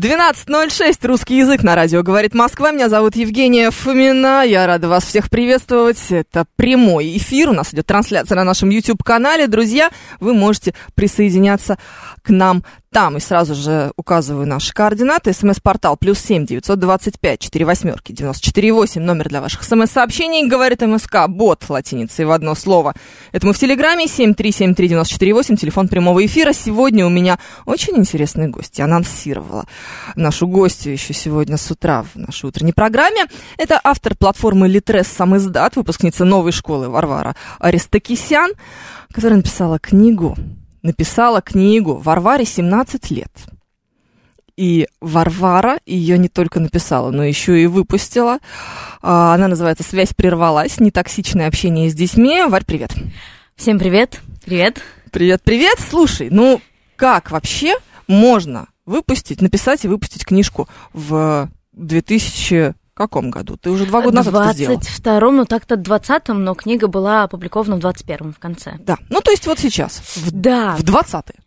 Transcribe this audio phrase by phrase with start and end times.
[0.00, 2.72] 12.06, русский язык на радио «Говорит Москва».
[2.72, 4.42] Меня зовут Евгения Фомина.
[4.46, 6.00] Я рада вас всех приветствовать.
[6.08, 7.50] Это прямой эфир.
[7.50, 9.46] У нас идет трансляция на нашем YouTube-канале.
[9.46, 11.76] Друзья, вы можете присоединяться
[12.22, 13.16] к нам там.
[13.16, 15.32] И сразу же указываю наши координаты.
[15.32, 19.02] СМС-портал плюс семь девятьсот двадцать пять четыре восьмерки девяносто четыре восемь.
[19.02, 20.48] Номер для ваших СМС-сообщений.
[20.48, 21.28] Говорит МСК.
[21.28, 22.94] Бот латиницей в одно слово.
[23.32, 24.08] Это мы в Телеграме.
[24.08, 25.56] Семь три семь три девяносто четыре восемь.
[25.56, 26.52] Телефон прямого эфира.
[26.52, 28.78] Сегодня у меня очень интересный гость.
[28.78, 29.66] Я анонсировала
[30.16, 33.26] нашу гостью еще сегодня с утра в нашей утренней программе.
[33.56, 38.52] Это автор платформы Литрес сам издат, выпускница новой школы Варвара Аристокисян,
[39.12, 40.36] которая написала книгу
[40.82, 43.30] написала книгу Варваре 17 лет.
[44.56, 48.38] И Варвара ее не только написала, но еще и выпустила.
[49.00, 50.80] А, Она называется «Связь прервалась.
[50.80, 52.42] Нетоксичное общение с детьми».
[52.46, 52.94] Варь, привет.
[53.56, 54.20] Всем привет.
[54.44, 54.82] Привет.
[55.10, 55.78] Привет, привет.
[55.80, 56.60] Слушай, ну
[56.96, 57.74] как вообще
[58.06, 63.56] можно выпустить, написать и выпустить книжку в 2000 каком году?
[63.56, 64.78] Ты уже два года назад это сделал.
[64.78, 68.74] В 22-м, ну так-то 20-м, но книга была опубликована в 21-м в конце.
[68.80, 71.40] Да, ну то есть вот сейчас, в, Да, в 20-е.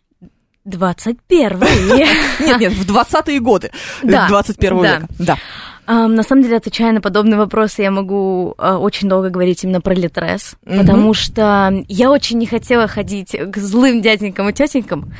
[0.66, 1.94] 21-й.
[2.40, 3.70] Нет, нет, в 20-е годы
[4.02, 4.94] Да, 21 да.
[4.96, 5.08] века.
[5.18, 5.38] Да.
[5.86, 9.80] Ам, На самом деле, отвечая на подобные вопросы, я могу а, очень долго говорить именно
[9.82, 10.78] про Литрес, Мгм.
[10.80, 15.12] потому что я очень не хотела ходить к злым дяденькам и тетенькам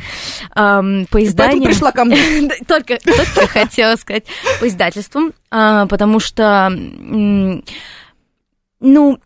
[0.54, 1.64] ам, по Поэтому изданиям.
[1.64, 2.16] пришла ко мне.
[2.66, 4.24] Только, только хотела сказать
[4.60, 6.70] по издательствам, а, потому что,
[8.80, 9.18] ну,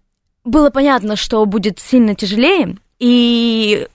[0.45, 3.87] было понятно, что будет сильно тяжелее, и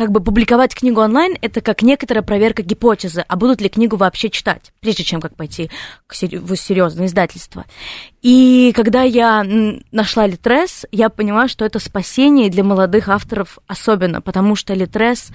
[0.00, 4.30] как бы публиковать книгу онлайн это как некоторая проверка гипотезы, а будут ли книгу вообще
[4.30, 5.70] читать, прежде чем как пойти
[6.08, 7.66] в серьезное издательство.
[8.22, 9.46] И когда я
[9.92, 15.30] нашла Литрес, я поняла, что это спасение для молодых авторов особенно, потому что Литрес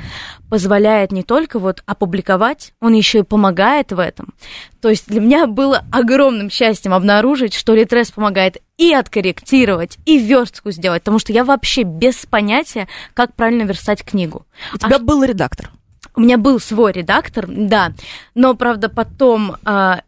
[0.49, 4.35] позволяет не только вот опубликовать, он еще и помогает в этом.
[4.81, 10.69] То есть для меня было огромным счастьем обнаружить, что Литрес помогает и откорректировать, и верстку
[10.69, 14.45] сделать, потому что я вообще без понятия, как правильно верстать книгу.
[14.73, 15.71] У тебя был редактор.
[16.15, 17.91] У меня был свой редактор, да,
[18.35, 20.01] но, правда, потом а,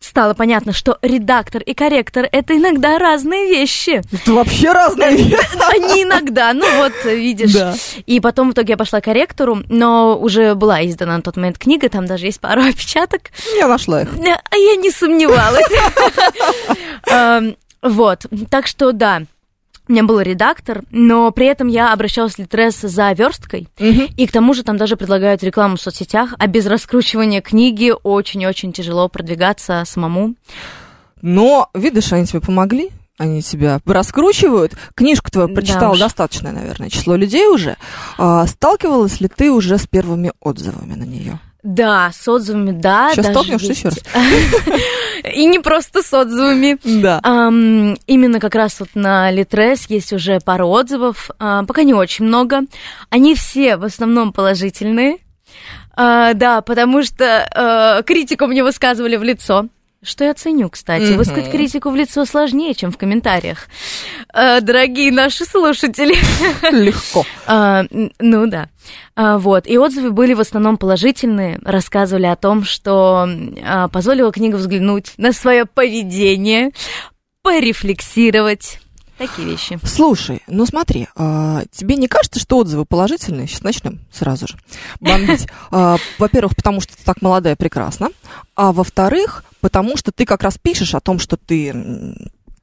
[0.00, 4.00] стало понятно, что редактор и корректор— это иногда разные вещи.
[4.12, 5.36] Это вообще разные вещи.
[5.70, 7.52] Они иногда, ну вот, видишь.
[7.52, 7.74] Да.
[8.06, 11.58] И потом в итоге я пошла к корректору, но уже была издана на тот момент
[11.58, 13.22] книга, там даже есть пару опечаток.
[13.56, 14.08] Я нашла их.
[14.14, 15.66] А я не сомневалась.
[17.10, 19.22] Эм, Вот, так что да,
[19.88, 24.32] у меня был редактор, но при этом я обращалась в Литрес за версткой, и к
[24.32, 29.82] тому же там даже предлагают рекламу в соцсетях, а без раскручивания книги очень-очень тяжело продвигаться
[29.86, 30.34] самому.
[31.22, 32.90] Но, видишь, они тебе помогли.
[33.18, 34.74] Они тебя раскручивают.
[34.94, 35.98] Книжку твою Да прочитало уж.
[35.98, 37.76] достаточное, наверное, число людей уже.
[38.16, 41.40] А, сталкивалась ли ты уже с первыми отзывами на нее?
[41.62, 43.10] Да, с отзывами, да.
[43.12, 43.68] Сейчас есть.
[43.68, 43.98] еще раз.
[45.34, 46.78] И не просто с отзывами.
[46.84, 47.20] Да.
[48.06, 52.60] Именно как раз вот на Литрес есть уже пара отзывов, а, пока не очень много.
[53.10, 55.18] Они все в основном положительные.
[55.96, 59.66] А, да, потому что а, критику мне высказывали в лицо.
[60.02, 61.08] Что я ценю, кстати.
[61.08, 61.16] Мгм.
[61.16, 63.66] Высказать критику в лицо сложнее, чем в комментариях.
[64.32, 66.14] А, дорогие наши слушатели.
[66.70, 67.26] Легко.
[67.48, 68.68] Н- ну да.
[69.16, 69.66] А, вот.
[69.66, 71.58] И отзывы были в основном положительные.
[71.64, 73.28] Рассказывали о том, что
[73.64, 76.70] а, позволила книга взглянуть на свое поведение,
[77.42, 78.78] порефлексировать.
[79.18, 79.78] Такие вещи.
[79.82, 83.48] Слушай, ну смотри, а, тебе не кажется, что отзывы положительные?
[83.48, 84.56] Сейчас начнем сразу же
[85.00, 85.48] бомбить.
[85.70, 88.10] А, Во-первых, потому что ты так молодая, прекрасно.
[88.54, 91.74] А во-вторых, потому что ты как раз пишешь о том, что ты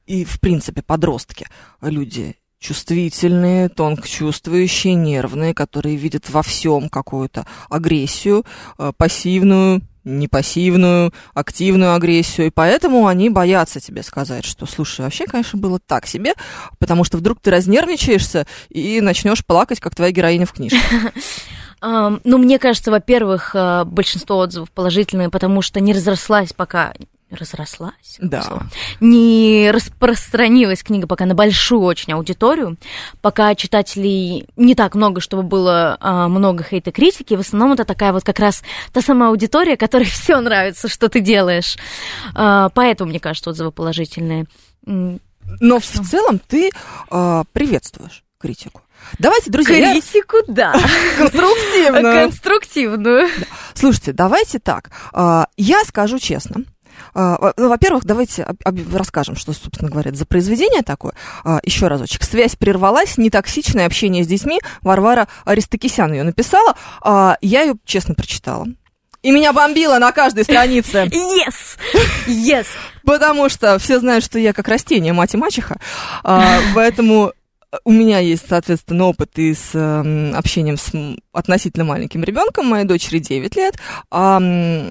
[0.06, 1.46] и, в принципе, подростки,
[1.80, 8.44] люди чувствительные, тонко чувствующие, нервные, которые видят во всем какую-то агрессию,
[10.06, 15.78] э, пассивную, активную агрессию, и поэтому они боятся тебе сказать, что, слушай, вообще, конечно, было
[15.84, 16.34] так себе,
[16.78, 20.78] потому что вдруг ты разнервничаешься и начнешь плакать, как твоя героиня в книжке.
[21.82, 26.94] Ну, мне кажется, во-первых, а, большинство отзывов положительные, потому что не разрослась пока
[27.30, 28.42] разрослась, Да.
[28.42, 28.66] слово,
[29.00, 32.76] не распространилась книга пока на большую очень аудиторию,
[33.20, 38.12] пока читателей не так много, чтобы было а, много хейта критики, в основном это такая
[38.12, 38.62] вот как раз
[38.92, 41.76] та самая аудитория, которой все нравится, что ты делаешь.
[42.34, 44.46] А, поэтому, мне кажется, отзывы положительные.
[44.84, 46.70] Но в целом ты
[47.10, 48.82] а, приветствуешь критику.
[49.18, 50.72] Давайте, друзья, я- Критику, да.
[51.18, 52.12] конструктивно.
[52.22, 53.28] Конструктивную.
[53.74, 54.90] Слушайте, давайте так.
[55.12, 56.64] а, Я скажу честно.
[57.14, 58.46] А, ну, Во-первых, давайте
[58.92, 61.12] расскажем, что, собственно говоря, за произведение такое.
[61.44, 62.22] А, Еще разочек.
[62.24, 64.60] Связь прервалась, нетоксичное общение с детьми.
[64.82, 66.76] Варвара Аристокисян ее написала.
[67.02, 68.66] А, Я ее честно прочитала.
[69.22, 71.06] И меня бомбило на каждой странице.
[71.10, 71.78] Yes!
[72.26, 72.66] Yes!
[73.04, 75.78] Потому что все знают, что я как растение, мать и мачеха.
[76.74, 77.32] Поэтому
[77.84, 80.92] у меня есть, соответственно, опыт и с эм, общением с
[81.32, 82.66] относительно маленьким ребенком.
[82.66, 83.74] Моей дочери 9 лет,
[84.10, 84.38] а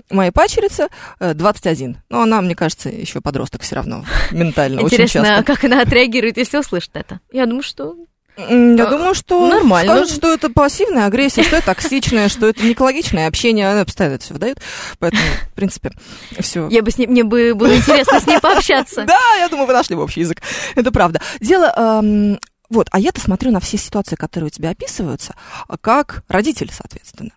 [0.09, 0.87] моей пачерице
[1.19, 1.97] э, 21.
[2.09, 5.43] Но она, мне кажется, еще подросток все равно ментально очень Интересно, часто.
[5.43, 7.19] как она отреагирует, если услышит это?
[7.31, 7.95] Я думаю, что
[8.37, 9.93] Я Э, думаю, что нормально.
[9.93, 13.71] скажут, что это пассивная агрессия, что это токсичное, что это не экологичное общение.
[13.71, 14.59] Она постоянно это все выдает.
[14.99, 15.91] Поэтому, в принципе,
[16.39, 16.67] все.
[16.69, 19.05] я бы с ней, мне бы было интересно с ней пообщаться.
[19.15, 20.41] Да, я думаю, вы нашли общий язык.
[20.75, 21.21] Это правда.
[21.39, 22.37] Дело...
[22.69, 25.35] вот, а я-то смотрю на все ситуации, которые у тебя описываются,
[25.67, 27.31] а, как родитель, соответственно.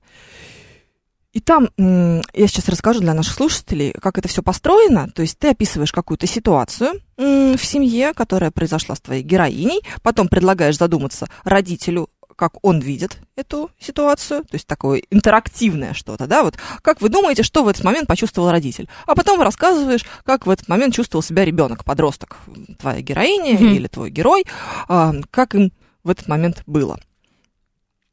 [1.32, 5.10] И там, я сейчас расскажу для наших слушателей, как это все построено.
[5.10, 10.78] То есть ты описываешь какую-то ситуацию в семье, которая произошла с твоей героиней, потом предлагаешь
[10.78, 12.08] задуматься родителю,
[12.38, 17.42] как он видит эту ситуацию, то есть такое интерактивное что-то, да, вот как вы думаете,
[17.42, 18.88] что в этот момент почувствовал родитель?
[19.06, 22.36] А потом рассказываешь, как в этот момент чувствовал себя ребенок, подросток,
[22.78, 23.74] твоя героиня Мгм.
[23.74, 24.44] или твой герой,
[24.86, 25.72] а, как им
[26.04, 27.00] в этот момент было.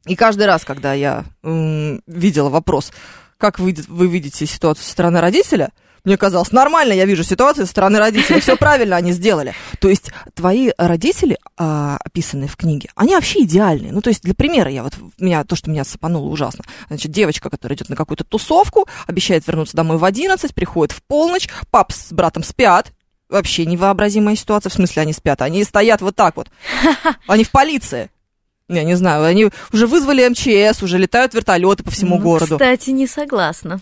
[0.06, 2.92] И каждый раз, когда я м, видела вопрос,
[3.38, 5.70] как вы, вы видите ситуацию со стороны родителя,
[6.06, 9.54] мне казалось, нормально я вижу ситуацию со стороны родителей, все правильно они сделали.
[9.80, 13.92] То есть твои родители, а, описанные в книге, они вообще идеальные.
[13.92, 16.64] Ну, то есть для примера, я вот, меня, то, что меня сапануло ужасно.
[16.88, 21.48] Значит, девочка, которая идет на какую-то тусовку, обещает вернуться домой в 11, приходит в полночь,
[21.70, 22.92] пап с братом спят,
[23.28, 26.48] Вообще невообразимая ситуация, в смысле они спят, они стоят вот так вот,
[27.26, 28.08] они в полиции.
[28.68, 32.56] Я не знаю, они уже вызвали МЧС, уже летают вертолеты по всему Ну, городу.
[32.56, 33.80] Кстати, не согласна.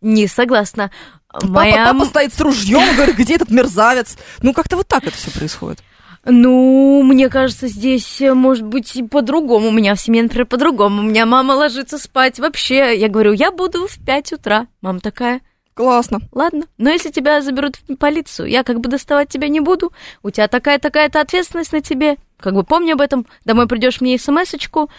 [0.00, 0.90] Не согласна.
[1.30, 1.92] Папа, Моя...
[1.92, 4.16] папа стоит с ружьем, говорит, где этот мерзавец?
[4.42, 5.80] Ну, как-то вот так это все происходит.
[6.24, 9.68] Ну, мне кажется, здесь э, может быть по-другому.
[9.68, 11.00] У меня в семье, например, по-другому.
[11.00, 12.98] У меня мама ложится спать вообще.
[12.98, 14.66] Я говорю, я буду в 5 утра.
[14.80, 15.40] Мама такая,
[15.74, 16.18] Классно.
[16.32, 19.92] ладно, но если тебя заберут в полицию, я как бы доставать тебя не буду.
[20.22, 22.16] У тебя такая-такая-то ответственность на тебе.
[22.40, 23.26] Как бы помни об этом.
[23.44, 24.90] Домой придешь мне смс-очку.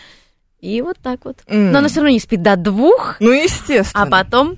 [0.62, 1.38] И вот так вот.
[1.48, 1.72] М.
[1.72, 4.04] Но она все равно не спит до двух, Ну, естественно.
[4.04, 4.56] а потом,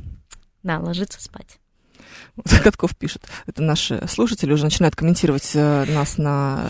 [0.64, 1.58] да, ложится спать.
[2.64, 3.24] Катков пишет.
[3.46, 6.66] Это наши слушатели уже начинают комментировать э, нас на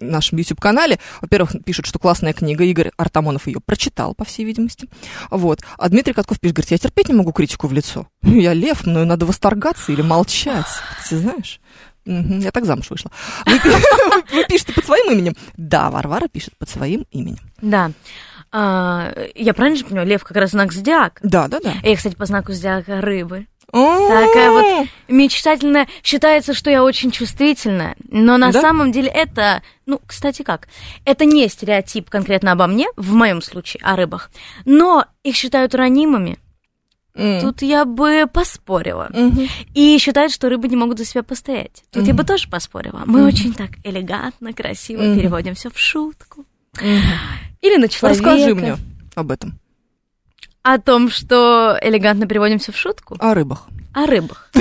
[0.00, 0.98] нашем YouTube-канале.
[1.20, 2.64] Во-первых, пишут, что классная книга.
[2.64, 4.88] Игорь Артамонов ее прочитал, по всей видимости.
[5.30, 5.60] Вот.
[5.78, 8.06] А Дмитрий Катков пишет, говорит, я терпеть не могу критику в лицо.
[8.22, 10.66] Я лев, мною надо восторгаться или молчать.
[11.08, 11.60] Ты знаешь?
[12.06, 13.10] Мгм, я так замуж вышла.
[13.46, 13.58] Вы,
[14.32, 15.34] вы пишете под своим именем?
[15.56, 17.44] Да, Варвара пишет под своим именем.
[17.60, 17.92] Да.
[18.52, 21.20] А, я правильно же понимаю, лев как раз знак зодиака.
[21.22, 21.74] Да, да, да.
[21.82, 23.46] Я, кстати, по знаку зодиака рыбы.
[23.72, 25.86] Такая вот мечтательная.
[26.02, 28.60] Считается, что я очень чувствительная, но на Да?
[28.60, 30.68] самом деле это, ну, кстати, как?
[31.04, 34.30] Это не стереотип конкретно обо мне, в моем случае, о рыбах,
[34.64, 36.38] но их считают ранимыми.
[37.14, 39.10] Тут я бы поспорила.
[39.74, 41.82] И считают, что рыбы не могут за себя постоять.
[41.90, 43.02] Тут я бы тоже поспорила.
[43.04, 45.18] Мы очень так элегантно, красиво Мгм.
[45.18, 46.44] переводим все в шутку.
[46.80, 48.24] Или на человека.
[48.24, 48.76] Расскажи мне
[49.16, 49.58] об этом.
[50.62, 53.16] О том, что элегантно переводим все в шутку.
[53.18, 53.68] О рыбах.
[53.94, 54.50] О рыбах.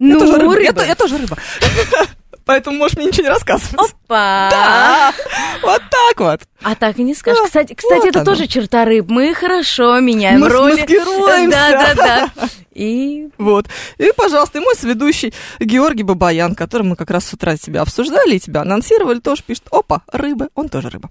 [0.00, 0.60] Ну, рыба.
[0.60, 1.36] Я, я тоже рыба.
[2.48, 3.74] Поэтому можешь мне ничего не рассказывать.
[3.74, 4.48] Опа!
[4.50, 5.12] Да,
[5.62, 6.40] вот так вот.
[6.62, 7.44] А так и не скажешь.
[7.44, 8.24] Кстати, кстати, вот это оно.
[8.32, 9.04] тоже черта рыб.
[9.10, 10.76] Мы хорошо меняем Мы роли.
[10.76, 11.50] смаскируемся.
[11.50, 11.94] Да, да,
[12.34, 12.48] да.
[12.72, 13.66] И Вот.
[13.98, 18.36] И, пожалуйста, и мой сведущий Георгий Бабаян, которым мы как раз с утра тебя обсуждали
[18.36, 21.10] и тебя анонсировали, тоже пишет, опа, рыба, он тоже рыба.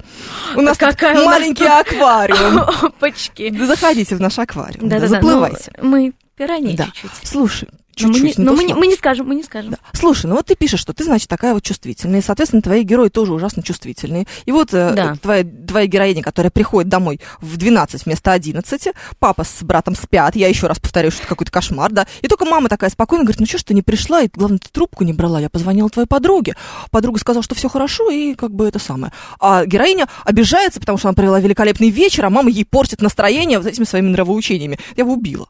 [0.56, 2.60] У нас какая у нас маленький тут- аквариум.
[2.82, 3.54] опачки.
[3.64, 5.08] Заходите в наш аквариум, да, Да, да.
[5.08, 5.72] заплывайте.
[5.84, 6.86] Мы пираньи Да.
[6.86, 7.12] чуть-чуть.
[7.24, 7.68] Слушай,
[8.02, 9.72] Но мы не- чуть-чуть, но то мы не- мы не скажем, мы не скажем.
[9.72, 9.78] Да.
[9.94, 13.10] Слушай, ну вот ты пишешь, что ты, значит, такая вот чувствительная, и, соответственно, твои герои
[13.10, 14.26] тоже ужасно чувствительные.
[14.46, 15.16] И вот э, Да.
[15.22, 20.48] твоя, твоя героиня, которая приходит домой в 12 вместо 11, папа с братом спят, я
[20.48, 23.46] еще раз повторяю, что это какой-то кошмар, да, и только мама такая спокойно говорит, ну
[23.46, 26.56] что ж ты не пришла, и главное, ты трубку не брала, я позвонила твоей подруге.
[26.92, 29.12] Подруга сказала, что все хорошо, и как бы это самое.
[29.40, 33.68] А героиня обижается, потому что она провела великолепный вечер, а мама ей портит настроение вот
[33.68, 34.80] этими своими нравоучениями.
[34.96, 35.48] Я бы убила.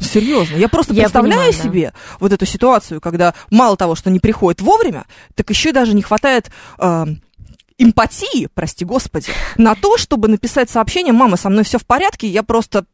[0.00, 0.56] Серьезно.
[0.56, 1.62] Я просто Я представляю понимаю, да.
[1.62, 6.02] себе вот эту ситуацию, когда мало того, что не приходит вовремя, так еще даже не
[6.02, 7.06] хватает э,
[7.78, 12.42] эмпатии, прости господи, на то, чтобы написать сообщение «Мама, со мной все в порядке, я
[12.42, 12.84] просто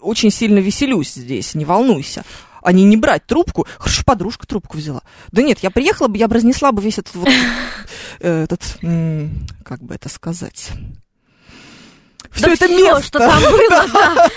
[0.00, 2.24] очень сильно веселюсь здесь, не волнуйся».
[2.64, 3.66] А не, не брать трубку.
[3.76, 5.02] Хорошо, подружка трубку взяла.
[5.32, 7.28] Да нет, я приехала бы, я бы разнесла бы весь этот вот,
[8.20, 8.78] э, этот,
[9.64, 10.70] как бы это сказать...
[12.32, 13.02] Все Да это всё, место.
[13.02, 14.28] что там было, да.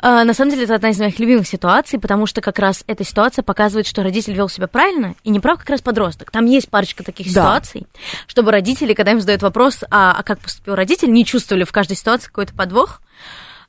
[0.00, 3.04] А, На самом деле, это одна из моих любимых ситуаций, потому что как раз эта
[3.04, 6.30] ситуация показывает, что родитель вел себя правильно, и не прав как раз подросток.
[6.30, 7.30] Там есть парочка таких Да.
[7.42, 7.86] ситуаций,
[8.26, 11.96] чтобы родители, когда им задают вопрос, а, а как поступил родитель, не чувствовали в каждой
[11.96, 13.00] ситуации какой-то подвох.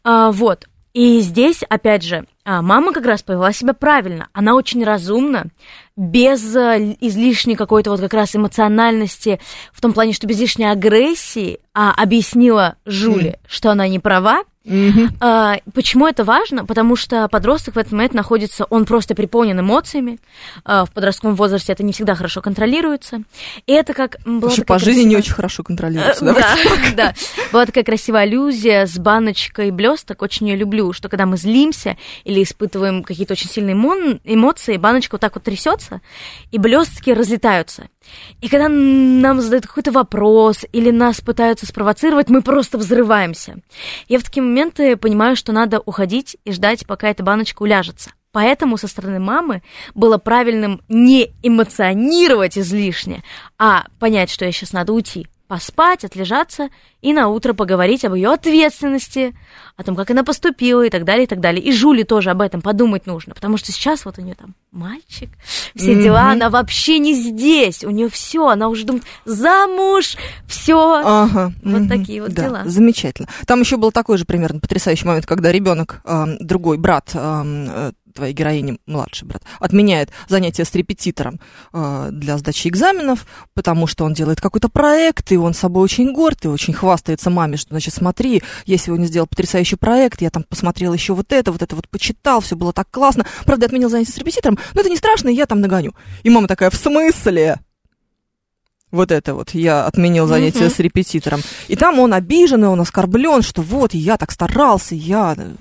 [0.04, 0.66] А, вот.
[0.94, 4.28] И здесь, опять же, мама как раз повела себя правильно.
[4.32, 5.46] Она очень разумна,
[5.96, 9.40] без а, излишней какой-то вот как раз эмоциональности,
[9.72, 14.44] в том плане, что без лишней агрессии, а объяснила Жуле, что она не права.
[14.66, 15.12] Мгм.
[15.20, 16.66] А, почему это важно?
[16.66, 20.20] Потому что подросток в этот момент находится, он просто переполнен эмоциями.
[20.64, 23.24] А, в подростковом возрасте это не всегда хорошо контролируется.
[23.68, 24.18] И это как...
[24.24, 26.26] Слушай, по жизни не красивая- очень хорошо Э, контролируется.
[26.26, 26.96] Да, давайте.
[26.96, 27.14] да.
[27.52, 30.22] Была такая красивая аллюзия с баночкой блесток.
[30.22, 33.76] Очень ее люблю, что когда мы злимся или испытываем какие-то очень сильные
[34.24, 36.02] эмоции, баночка вот так вот трясется,
[36.52, 37.90] и блестки разлетаются.
[38.42, 43.58] И когда нам задают какой-то вопрос или нас пытаются спровоцировать, мы просто взрываемся.
[44.08, 48.12] Я в такие моменты понимаю, что надо уходить и ждать, пока эта баночка уляжется.
[48.34, 49.62] Поэтому со стороны мамы
[49.94, 53.24] было правильным не эмоционировать излишне,
[53.60, 56.70] а понять, что я сейчас надо уйти, поспать, отлежаться
[57.02, 59.36] и на утро поговорить об ее ответственности,
[59.76, 61.62] о том, как она поступила и так далее, и так далее.
[61.64, 65.30] И Жули тоже об этом подумать нужно, потому что сейчас вот у нее там мальчик,
[65.76, 66.32] все дела, Мгм.
[66.32, 70.16] она вообще не здесь, у нее все, она уже думает, замуж,
[70.48, 71.02] все.
[71.04, 71.52] Ага.
[71.64, 71.90] Вот мгм.
[71.90, 72.62] такие вот Да, дела.
[72.66, 73.28] Замечательно.
[73.46, 78.34] Там еще был такой же примерно потрясающий момент, когда ребенок, эм, другой брат э, твоей
[78.34, 81.40] героини, младший брат, отменяет занятия с репетитором
[81.74, 86.46] э, для сдачи экзаменов, потому что он делает какой-то проект, и он собой очень горд,
[86.46, 90.94] и очень хвастается маме, что, значит, смотри, я сегодня сделал потрясающий проект, я там посмотрел
[90.94, 93.26] еще вот это, вот это вот почитал, все было так классно.
[93.46, 95.94] Правда, отменил занятия с репетитором, но это не страшно, я там нагоню.
[96.24, 97.60] И мама такая, в смысле?
[98.92, 100.70] Вот это вот, я отменил занятие Мгм.
[100.70, 101.42] с репетитором.
[101.68, 105.52] И там он обижен, и он оскорблен, что вот, я так старался, я э,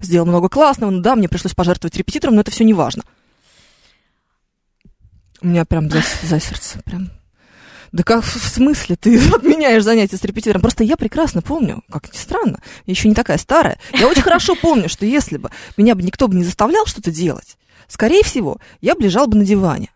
[0.00, 3.02] сделал много классного, ну да, мне пришлось пожертвовать репетитором, но это все не важно.
[5.40, 7.10] У меня прям за, за сердце, прям...
[7.92, 10.60] Да как в смысле ты отменяешь занятия с репетитором?
[10.60, 13.78] Просто я прекрасно помню, как ни странно, я еще не такая старая.
[13.92, 17.56] Я очень хорошо помню, что если бы меня бы никто бы не заставлял что-то делать,
[17.88, 19.90] скорее всего, я бы лежал бы на диване.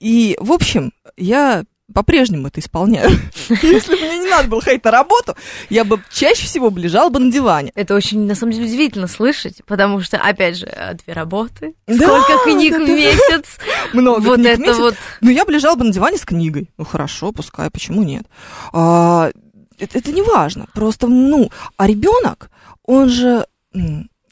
[0.00, 3.10] И, в общем, я по-прежнему это исполняю.
[3.48, 5.36] Если бы мне не надо было ходить на работу,
[5.70, 7.72] я бы чаще всего бы лежала бы на диване.
[7.74, 12.38] Это очень, на самом деле, удивительно слышать, потому что, опять же, э, две работы, сколько
[12.44, 13.58] книг в месяц,
[13.92, 14.78] Много вот книг в это месяц.
[14.78, 14.94] вот...
[15.20, 16.70] Ну, я бы лежала бы на диване с книгой.
[16.76, 18.26] Ну, хорошо, пускай, почему нет?
[18.72, 19.30] А,
[19.78, 20.66] это, это не важно.
[20.74, 22.50] Просто, ну, а ребенок,
[22.84, 23.46] он же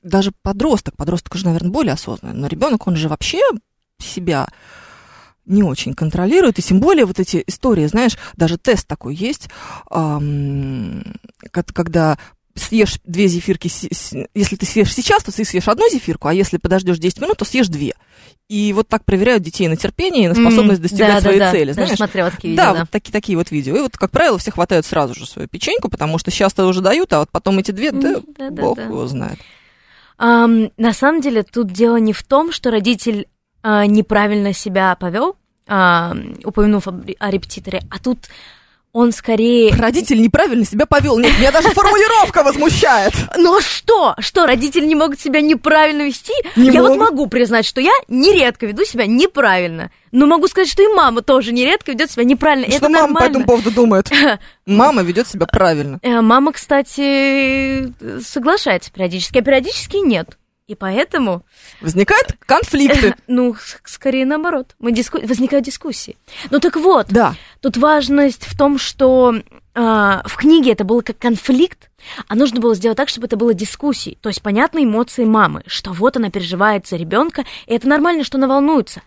[0.03, 3.41] даже подросток, подросток уже, наверное, более осознанный, но ребенок, он же вообще
[3.99, 4.49] себя
[5.47, 9.49] не очень контролирует, и тем более вот эти истории, знаешь, даже тест такой есть,
[9.89, 12.19] ко- когда
[12.55, 13.69] съешь две зефирки,
[14.35, 17.45] если ты съешь сейчас, то ты съешь одну зефирку, а если подождешь 10 минут, то
[17.45, 17.95] съешь две.
[18.49, 21.47] И вот так проверяют детей на терпение и на способность М, достигать да, своей да,
[21.47, 21.51] да.
[21.53, 21.97] цели, Даже знаешь?
[21.97, 22.81] смотрела такие да, видео, да.
[22.81, 23.77] вот такие, такие вот видео.
[23.77, 27.13] И вот, как правило, все хватают сразу же свою печеньку, потому что сейчас-то уже дают,
[27.13, 28.85] а вот потом эти две, да, М, да, да, бог да.
[28.85, 29.39] его знает.
[30.17, 33.27] Ам, на самом деле тут дело не в том, что родитель
[33.65, 35.37] а, неправильно себя повел,
[36.45, 38.19] упомянув об- о репетиторе, а тут
[38.93, 39.75] он скорее...
[39.75, 41.19] Родитель неправильно себя повел.
[41.19, 43.13] Нет, меня даже формулировка возмущает.
[43.37, 44.15] Ну а что?
[44.21, 46.33] Что, родители не могут себя неправильно вести?
[46.55, 47.11] Не я вот могут.
[47.11, 49.91] могу признать, что я нередко веду себя неправильно.
[50.13, 52.69] Но могу сказать, что и мама тоже нередко ведет себя неправильно.
[52.69, 53.31] Что Это мама по нормально.
[53.31, 54.11] этому поводу думает?
[54.67, 55.99] Мама ведет себя правильно.
[56.03, 57.93] Э, Мама, кстати,
[58.23, 60.39] соглашается периодически, а периодически нет.
[60.67, 61.45] И поэтому,
[61.83, 63.15] Возникают конфликты.
[63.27, 63.55] ну,
[63.85, 65.19] скорее наоборот, мы диску...
[65.21, 66.17] возникают дискуссии.
[66.51, 67.35] Ну так вот, Да.
[67.61, 69.35] тут важность в том, что
[69.75, 71.91] а, в книге это было как конфликт,
[72.29, 74.17] а нужно было сделать так, чтобы это было дискуссией.
[74.23, 78.39] То есть понятны эмоции мамы, что вот она переживает за ребенка, и это нормально, что
[78.39, 79.03] она волнуется.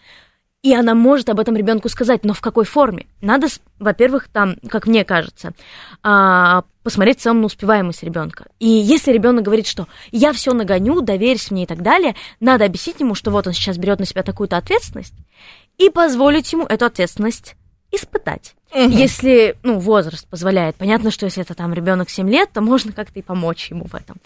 [0.68, 3.06] И она может об этом ребенку сказать, но в какой форме?
[3.22, 3.48] Надо,
[3.80, 5.54] во-первых, там, как мне кажется,
[6.04, 8.48] а, посмотреть в целом на успеваемость ребенка.
[8.60, 13.00] И если ребенок говорит, что я все нагоню, доверься мне и так далее, надо объяснить
[13.00, 15.14] ему, что вот он сейчас берет на себя такую-то ответственность,
[15.78, 17.56] и позволить ему эту ответственность
[17.90, 18.54] испытать.
[18.76, 20.76] Если, ну, возраст позволяет.
[20.76, 23.96] Понятно, что если это там ребенок 7 лет, то можно как-то и помочь ему в
[23.96, 24.18] этом.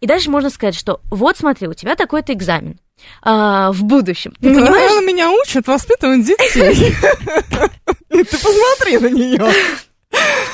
[0.00, 2.80] И дальше можно сказать, что вот смотри, у тебя такой-то экзамен
[3.22, 4.32] а, в будущем.
[4.40, 4.90] Ты Ну, понимаешь?
[4.92, 6.94] она меня учат воспитывать детей.
[8.08, 9.52] Ты посмотри на нее.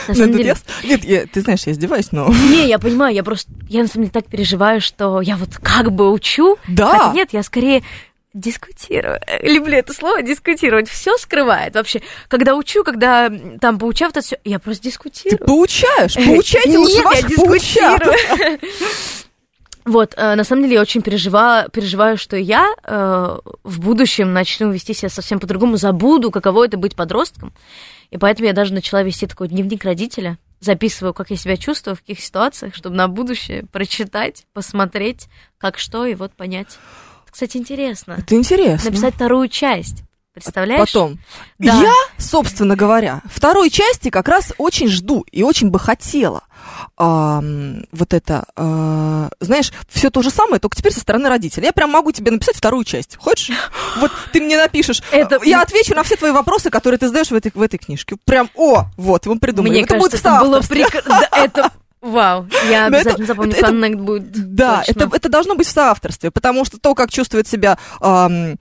[0.09, 2.29] На самом деле- Нет, я- ты знаешь, я издеваюсь, но...
[2.29, 5.93] Не, я понимаю, я просто, я на самом деле так переживаю, что я вот как
[5.93, 6.57] бы учу.
[6.67, 6.87] Да.
[6.99, 7.83] Хотя нет, я скорее
[8.33, 9.21] дискутирую.
[9.43, 10.89] Люблю это слово, дискутировать.
[10.89, 12.01] Все скрывает вообще.
[12.29, 13.31] Когда учу, когда
[13.61, 15.47] там поучав, это все, я просто Ты дискутирую.
[15.47, 18.03] поучаешь, поучайте лучше ваших поучат.
[19.91, 24.71] Вот, э, на самом деле я очень переживаю, переживаю, что я э, в будущем начну
[24.71, 27.53] вести себя совсем по-другому, забуду, каково это быть подростком.
[28.11, 32.03] И поэтому я даже начала вести такой дневник родителя, записываю, как я себя чувствую, в
[32.03, 35.27] каких ситуациях, чтобы на будущее прочитать, посмотреть,
[35.59, 36.79] как что, и вот понять.
[37.25, 38.15] Это, кстати, интересно.
[38.17, 38.91] Это интересно.
[38.91, 40.05] Написать вторую часть.
[40.33, 40.81] Представляешь?
[40.93, 41.19] Потом.
[41.59, 41.75] Да.
[41.83, 46.43] Я, собственно говоря, второй части как раз очень жду и очень бы хотела.
[46.97, 51.67] ам, вот это, а, знаешь, все то же самое, только теперь со стороны родителей.
[51.67, 53.17] Я прям могу тебе написать вторую часть.
[53.17, 53.57] Хочешь?
[53.99, 55.03] Вот ты мне напишешь.
[55.11, 58.17] Это- Я отвечу на все твои вопросы, которые ты задаешь в этой, в этой книжке.
[58.25, 59.71] Прям, о, вот, мы придумали.
[59.73, 61.21] Мне это кажется, будет это было прекрасно.
[61.33, 61.71] Это...
[62.03, 64.55] Вау, я Но это- обязательно запомню, это- это- коннект будет.
[64.55, 64.91] Да, точно.
[65.05, 68.57] это, это должно быть в соавторстве, потому что то, как чувствует себя р-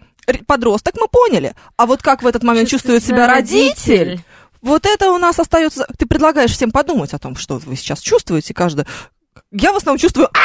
[0.46, 1.56] подросток, мы поняли.
[1.78, 4.22] А вот как в этот момент чувствует, себя родитель,
[4.62, 5.88] вот это у нас остается.
[5.98, 8.86] Ты предлагаешь всем подумать о том, что вы сейчас чувствуете, каждый.
[9.52, 10.30] Я в основном чувствую.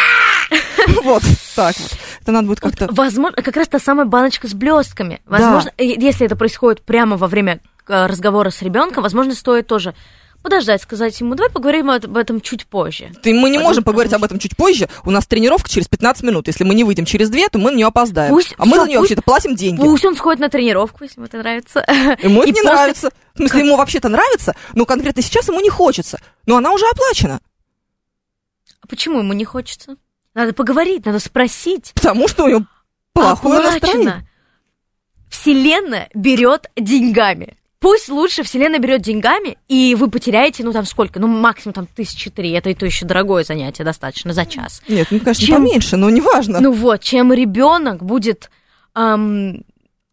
[1.03, 1.23] Вот
[1.57, 1.99] так вот.
[2.21, 2.89] Это надо будет как-то.
[2.91, 5.23] Возможно, как раз та самая баночка с блестками.
[5.25, 9.95] Возможно, э, если это происходит прямо во время э, разговора с ребенком, возможно, стоит тоже
[10.45, 13.11] подождать, сказать ему, давай поговорим об этом чуть позже.
[13.23, 14.89] Ты- мы не Подумай, можем поговорить об этом чуть позже.
[15.05, 16.47] У нас тренировка через 15 минут.
[16.47, 18.33] Если мы не выйдем через 2, то мы на нее опоздаем.
[18.33, 19.81] Пусть- а мы за нее вообще-то платим деньги.
[19.81, 21.85] Пусть он сходит на тренировку, если ему это нравится.
[22.23, 23.11] Ему это не после- нравится.
[23.35, 26.21] В смысле, ему вообще-то нравится, но конкретно сейчас ему не хочется.
[26.47, 27.41] Но она уже оплачена.
[28.81, 29.97] А Почему ему не хочется?
[30.35, 31.93] Надо поговорить, надо спросить.
[31.95, 32.67] Потому что у него
[33.13, 34.09] плохое настроение.
[34.11, 34.29] Оплачено.
[35.31, 37.57] Вселенная берет деньгами.
[37.85, 42.31] Пусть лучше Вселенная берет деньгами, и вы потеряете, ну там сколько, ну максимум там тысячи
[42.31, 44.81] три, это и то еще дорогое занятие достаточно за час.
[44.89, 46.61] Нет, ну, конечно, Чем- поменьше, но неважно.
[46.63, 48.51] Ну вот, чем ребенок будет
[48.95, 49.65] ам,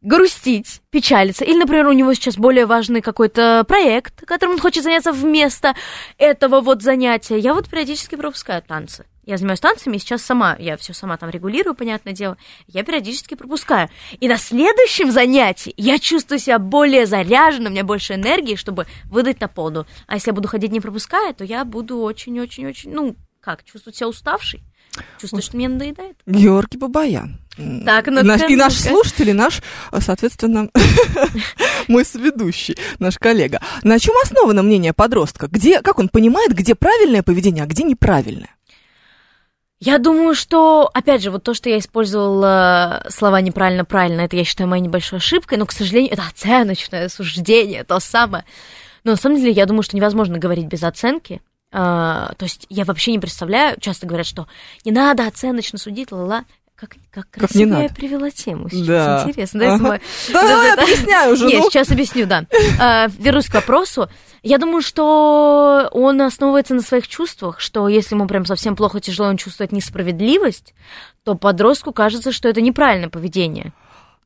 [0.02, 5.14] грустить, печалиться, или, например, у него сейчас более важный какой-то проект, которым он хочет заняться
[5.14, 5.74] вместо
[6.18, 7.38] этого вот занятия.
[7.38, 9.06] Я вот периодически пропускаю танцы.
[9.24, 13.36] Я занимаюсь танцами, и сейчас сама, я все сама там регулирую, понятное дело, я периодически
[13.36, 13.90] пропускаю.
[14.20, 19.40] И на следующем занятии я чувствую себя более заряженной, у меня больше энергии, чтобы выдать
[19.40, 19.86] на полную.
[20.08, 24.08] А если я буду ходить не пропуская, то я буду очень-очень-очень, ну, как, чувствовать себя
[24.08, 24.64] уставшей,
[25.20, 26.18] чувствовать, что мне надоедает.
[26.26, 27.40] Георгий Бабаян.
[27.58, 29.62] Так, ну-ка, наш, и наш слушатель, и наш,
[30.00, 30.70] соответственно,
[31.88, 33.62] мой соведущий, наш коллега.
[33.84, 35.48] На чем основано мнение подростка?
[35.48, 38.56] Где, как он понимает, где правильное поведение, а где неправильное?
[39.84, 44.70] Я думаю, что, опять же, вот то, что я использовала слова неправильно-правильно, это я считаю
[44.70, 48.46] моей небольшой ошибкой, но, к сожалению, это оценочное суждение, то самое.
[49.04, 51.42] Но на самом деле я думаю, что невозможно говорить без оценки.
[51.72, 54.48] А, то есть я вообще не представляю, часто говорят, что
[54.86, 56.46] не надо оценочно судить, ла-ла.
[56.82, 57.94] Как, как Как не красиво я надо.
[57.94, 58.88] привела тему сейчас.
[58.88, 59.24] Да.
[59.28, 59.76] Интересно, да, Ага.
[59.76, 60.82] если мы- Да, Да-да-да.
[60.84, 61.46] объясняю уже.
[61.46, 61.70] Нет, ну.
[61.70, 62.46] сейчас объясню, да.
[62.80, 64.10] А, Вернусь к вопросу.
[64.42, 69.28] Я думаю, что он основывается на своих чувствах, что если ему прям совсем плохо, тяжело,
[69.30, 70.74] он чувствует несправедливость,
[71.24, 73.74] то подростку кажется, что это неправильное поведение.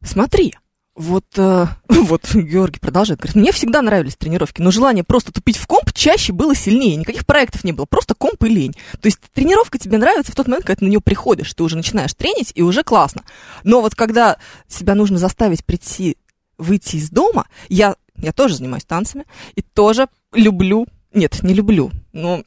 [0.01, 0.53] Смотри,
[0.95, 5.67] вот, э, вот Георгий продолжает, говорит, мне всегда нравились тренировки, но желание просто тупить в
[5.67, 8.73] комп чаще было сильнее, никаких проектов не было, просто комп и лень.
[9.01, 11.75] То есть тренировка тебе нравится в тот момент, когда ты на нее приходишь, ты уже
[11.75, 13.23] начинаешь тренить, и уже классно.
[13.63, 16.17] Но вот когда себя нужно заставить прийти,
[16.58, 22.43] выйти из дома, я, я тоже занимаюсь танцами, и тоже люблю, нет, не люблю, но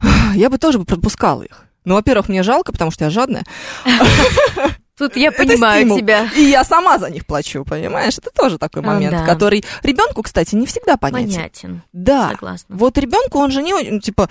[0.34, 1.64] я бы тоже пропускала их.
[1.84, 3.44] Ну, во-первых, мне жалко, потому что я жадная.
[4.98, 5.98] Тут я понимаю стимул.
[5.98, 6.28] тебя.
[6.36, 8.18] И я сама за них плачу, понимаешь?
[8.18, 9.24] Это тоже такой А, момент, да.
[9.26, 11.34] который ребенку, кстати, не всегда понятен.
[11.34, 11.82] Понятен.
[11.92, 12.30] Да.
[12.30, 12.76] Согласна.
[12.76, 14.28] Вот ребенку он же не ну, типа,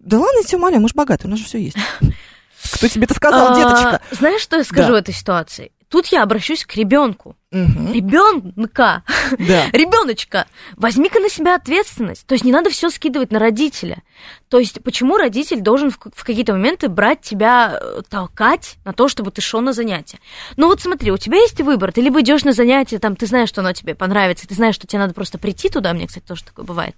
[0.00, 1.76] да ладно, я тебя умоляю, мы же богатые, у нас же все есть.
[2.74, 4.00] Кто тебе это сказал, А, деточка?
[4.10, 5.70] Знаешь, что я скажу в этой ситуации?
[5.94, 7.36] Тут я обращусь к ребенку.
[7.52, 7.92] Мгм.
[7.92, 9.04] Ребенка.
[9.38, 9.68] Да.
[9.72, 12.26] Ребеночка, возьми-ка на себя ответственность.
[12.26, 14.02] То есть не надо все скидывать на родителя.
[14.48, 19.06] То есть почему родитель должен в, в какие-то моменты брать тебя, э, толкать на то,
[19.06, 20.18] чтобы ты шел на занятия?
[20.56, 21.92] Ну вот смотри, у тебя есть выбор.
[21.92, 24.88] Ты либо идешь на занятия, там, ты знаешь, что оно тебе понравится, ты знаешь, что
[24.88, 26.96] тебе надо просто прийти туда, мне, кстати, тоже такое бывает,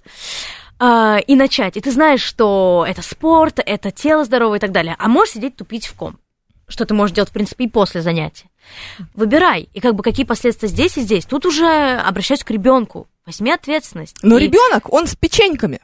[0.78, 1.76] а, и начать.
[1.76, 4.96] И ты знаешь, что это спорт, это тело здоровое и так далее.
[4.98, 6.18] А можешь сидеть тупить в ком.
[6.66, 8.46] Что ты можешь делать, в принципе, и после занятия.
[9.14, 9.68] Выбирай.
[9.74, 11.24] И как бы какие последствия здесь и здесь.
[11.26, 13.08] Тут уже обращаюсь к ребенку.
[13.26, 14.16] возьми ответственность.
[14.22, 15.80] Но И- ребенок, он с печеньками.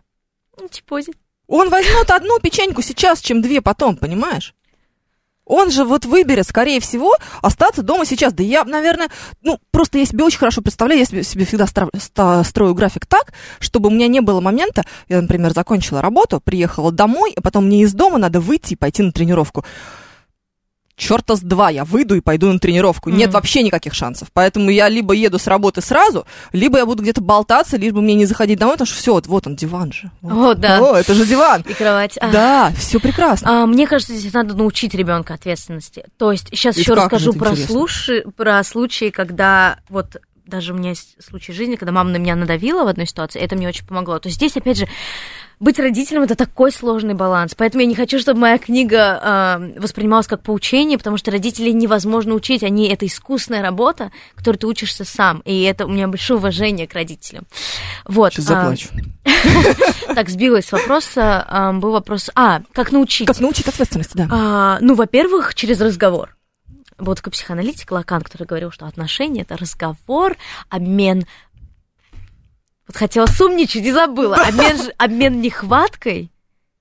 [0.60, 1.16] Ну, типозит.
[1.48, 4.54] Он возьмет одну печеньку сейчас, чем две потом, понимаешь?
[5.44, 8.32] Он же вот выберет, скорее всего, остаться дома сейчас.
[8.32, 9.08] Да я, наверное,
[9.42, 13.06] ну, просто я себе очень хорошо представляю, я себе, себе всегда стра- ста- строю график
[13.06, 17.66] так, чтобы у меня не было момента, я, например, закончила работу, приехала домой, и потом
[17.66, 19.64] мне из дома надо выйти и пойти на тренировку.
[20.96, 23.10] Черта с два, я выйду и пойду на тренировку.
[23.10, 23.34] Нет Мгм.
[23.34, 24.28] вообще никаких шансов.
[24.32, 28.26] Поэтому я либо еду с работы сразу, либо я буду где-то болтаться, либо мне не
[28.26, 30.10] заходить домой, потому что все, вот, вот он, диван же.
[30.20, 30.58] Вот.
[30.58, 30.80] О, да.
[30.80, 31.64] О, это же диван.
[31.68, 32.18] И кровать.
[32.20, 33.62] Да, все прекрасно.
[33.62, 36.04] А, мне кажется, здесь надо научить ребенка ответственности.
[36.18, 41.16] То есть сейчас еще расскажу про, слуши, про случаи, когда вот даже у меня есть
[41.22, 44.18] случай жизни, когда мама на меня надавила в одной ситуации, это мне очень помогло.
[44.18, 44.88] То есть здесь, опять же,
[45.60, 47.54] быть родителем это такой сложный баланс.
[47.56, 52.34] Поэтому я не хочу, чтобы моя книга э, воспринималась как поучение, потому что родителей невозможно
[52.34, 52.64] учить.
[52.64, 55.40] Они это искусная работа, которой ты учишься сам.
[55.44, 57.44] И это у меня большое уважение к родителям.
[58.04, 58.32] Вот.
[58.32, 58.88] Сейчас а, заплачу.
[60.14, 61.46] так, сбилась с вопроса.
[61.48, 62.30] а, был вопрос.
[62.34, 63.28] А, как научить?
[63.28, 64.28] Как научить ответственности, да.
[64.30, 66.36] А, ну, во-первых, через разговор.
[67.02, 70.36] Вот психоаналитик Лакан, который говорил, что отношения это разговор,
[70.68, 71.26] обмен.
[72.86, 74.36] Вот хотела сумничать и забыла.
[74.36, 76.30] Обмен, обмен нехваткой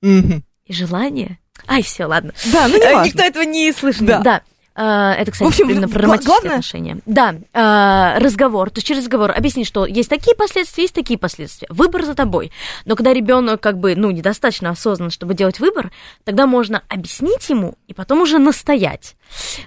[0.02, 1.40] и желание.
[1.68, 2.34] Ай, все, ладно.
[2.52, 3.08] Да, ну не Э, важно.
[3.10, 4.06] Никто этого не слышит.
[4.06, 4.20] Да.
[4.20, 4.42] Да.
[4.84, 6.98] А, Это, кстати, В общем, именно про романтические главное- отношения.
[7.06, 8.72] Да, а, разговор.
[8.72, 11.68] То есть через разговор объяснить, что есть такие последствия, есть такие последствия.
[11.70, 12.52] Выбор за тобой.
[12.86, 15.92] Но когда ребенок как бы, ну, недостаточно осознан, чтобы делать выбор,
[16.24, 19.16] тогда можно объяснить ему и потом уже настоять.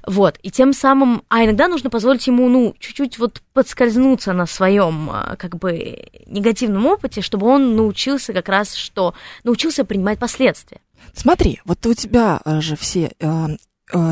[0.04, 0.36] Вот.
[0.42, 5.36] И тем самым, а иногда нужно позволить ему, ну, чуть-чуть вот подскользнуться на своем, а,
[5.36, 10.80] как бы, негативном опыте, чтобы он научился как раз, что научился принимать последствия.
[11.12, 13.46] Смотри, вот у тебя же все э,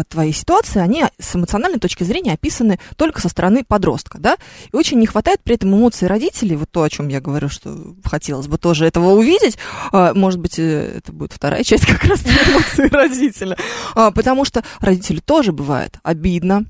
[0.08, 4.36] твои ситуации, они с эмоциональной точки зрения описаны только со стороны подростка, да?
[4.72, 7.94] И очень не хватает при этом эмоций родителей, вот то, о чем я говорю, что
[8.04, 9.58] хотелось бы тоже этого увидеть.
[9.92, 13.56] А, Может быть, э, это будет вторая часть как раз про эмоции родителя.
[13.94, 16.64] А, Потому что родителю тоже бывает обидно,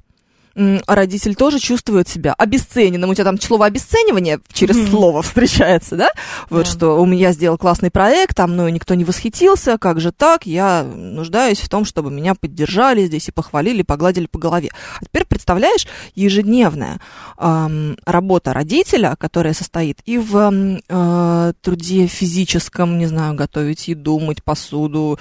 [0.86, 3.10] родитель тоже чувствует себя обесцененным.
[3.10, 4.90] У тебя там слово обесценивание через Мгм.
[4.90, 6.08] слово встречается, да?
[6.50, 6.70] Вот Да.
[6.70, 10.46] что у меня сделал классный проект, а мною никто не восхитился, как же так?
[10.46, 14.70] Я нуждаюсь в том, чтобы меня поддержали здесь и похвалили, погладили по голове.
[15.00, 17.00] А теперь представляешь, ежедневная
[17.36, 20.52] ам, работа родителя, которая состоит и в
[20.88, 25.18] э, труде физическом, не знаю, готовить еду, мыть посуду,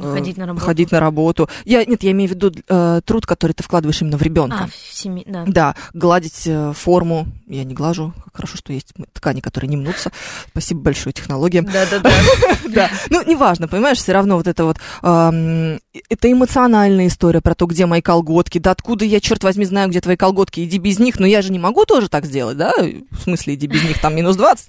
[0.00, 0.64] Ходить на работу.
[0.64, 1.48] ходить на работу.
[1.64, 4.64] Я, нет, я имею в виду э, труд, который ты вкладываешь именно в ребенка.
[4.64, 5.44] А, в семье, да.
[5.46, 7.26] Да, гладить э, форму.
[7.46, 8.12] Я не глажу.
[8.32, 10.10] Хорошо, что есть ткани, которые не мнутся.
[10.50, 11.66] Спасибо большое технологиям.
[11.66, 12.10] Да-да-да.
[12.72, 12.88] Да.
[13.10, 14.78] Ну, неважно, понимаешь, все равно вот это вот...
[15.02, 18.58] это эмоциональная история про то, где мои колготки.
[18.58, 20.64] Да откуда я, черт возьми, знаю, где твои колготки.
[20.64, 21.18] Иди без них.
[21.18, 22.72] Но я же не могу тоже так сделать, да?
[23.10, 24.68] В смысле, иди без них, там минус 20.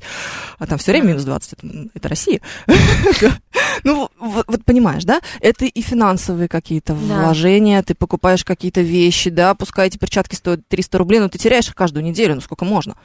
[0.59, 1.53] А там все время минус 20.
[1.53, 2.41] Это, это Россия.
[3.83, 5.21] Ну, вот, вот понимаешь, да?
[5.39, 7.23] Это и финансовые какие-то Да.
[7.23, 11.67] вложения, ты покупаешь какие-то вещи, да, пускай эти перчатки стоят 300 рублей, но ты теряешь
[11.67, 12.95] их каждую неделю, ну сколько можно.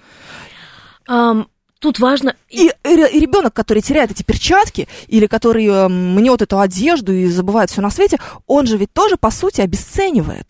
[1.06, 1.48] Ам,
[1.80, 2.34] Тут важно...
[2.48, 7.70] И, и ребенок, который теряет эти перчатки, или который э, мнет эту одежду и забывает
[7.70, 10.46] все на свете, он же ведь тоже, по сути, обесценивает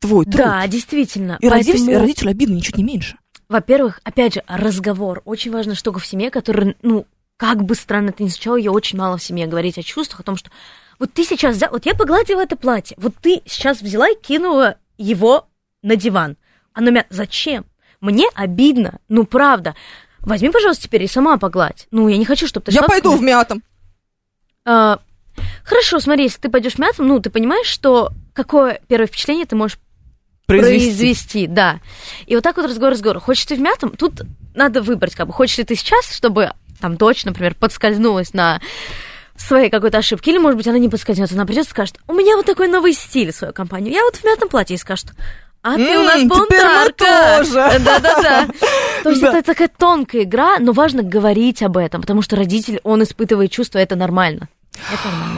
[0.00, 0.36] твой труд.
[0.36, 1.38] Да, действительно.
[1.40, 3.18] И родитель, Поэтому, родителю обидно ничуть не меньше.
[3.48, 5.22] Во-первых, опять же, разговор.
[5.24, 7.06] Очень важная штука в семье, которая, ну,
[7.38, 10.24] как бы странно это ни звучало, ее очень мало в семье говорить о чувствах, о
[10.24, 10.50] том, что
[10.98, 14.76] вот ты сейчас взял, вот я погладила это платье, вот ты сейчас взяла и кинула
[14.98, 15.48] его
[15.82, 16.36] на диван.
[16.74, 17.06] Оно мя...
[17.08, 17.64] Зачем?
[18.00, 19.76] Мне обидно, ну правда.
[20.18, 21.86] Возьми, пожалуйста, теперь и сама погладь.
[21.92, 23.62] Ну, я не хочу, чтобы ты Я шла пойду в мятом.
[24.64, 24.98] А,
[25.62, 29.78] хорошо, смотри, если ты пойдешь мятом, ну, ты понимаешь, что какое первое впечатление ты можешь
[30.46, 31.80] произвести, да.
[32.26, 33.20] И вот так вот разговор, разговор.
[33.20, 34.22] Хочешь ты в мятом, тут
[34.56, 38.60] надо выбрать, как бы, хочешь ли ты сейчас, чтобы там дочь, например, подскользнулась на
[39.36, 42.36] своей какой-то ошибки, или, может быть, она не подскользнется, она придет и скажет, у меня
[42.36, 45.06] вот такой новый стиль в свою компанию, я вот в мятом платье, и скажет,
[45.62, 47.44] а ты у нас бунтарка.
[47.84, 48.48] Да-да-да.
[49.02, 49.30] То есть Да.
[49.38, 53.78] это такая тонкая игра, но важно говорить об этом, потому что родитель, он испытывает чувства,
[53.78, 54.48] это нормально.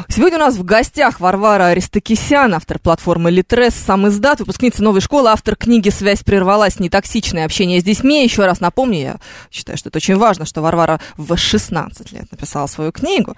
[0.09, 5.31] Сегодня у нас в гостях Варвара Аристокисян, автор платформы Литрес, сам издат, выпускница новой школы,
[5.31, 6.79] автор книги «Связь прервалась.
[6.79, 8.25] Нетоксичное общение с детьми».
[8.25, 9.17] Еще раз напомню, я
[9.51, 13.37] считаю, что это очень важно, что Варвара в 16 лет написала свою книгу,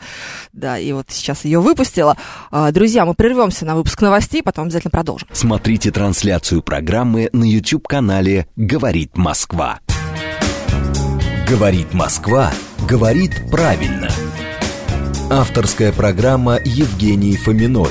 [0.52, 2.16] да, и вот сейчас ее выпустила.
[2.50, 5.28] А, Друзья, мы прервемся на выпуск новостей, потом обязательно продолжим.
[5.32, 9.80] Смотрите трансляцию программы на YouTube-канале «Говорит Москва».
[11.48, 12.52] «Говорит Москва»
[12.86, 14.08] говорит правильно.
[15.34, 17.88] Авторская программа Евгении Фоминой.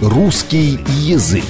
[0.00, 1.42] «Русский язык».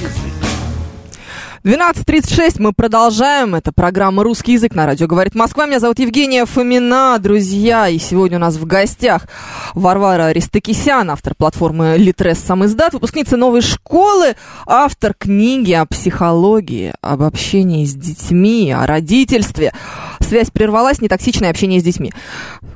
[1.65, 3.55] 12.36 мы продолжаем.
[3.55, 5.67] Это программа «Русский язык» на радио «Говорит Москва».
[5.67, 7.89] Меня зовут Евгения Фомина, друзья.
[7.89, 9.29] И сегодня у нас в гостях
[9.75, 14.35] Варвара Аристокисян, автор платформы «Литрес Сам Издат», выпускница новой школы,
[14.67, 19.75] автор книги о психологии, об общении с детьми, о родительстве.
[20.21, 22.13] Связь прервалась, нетоксичное общение с детьми.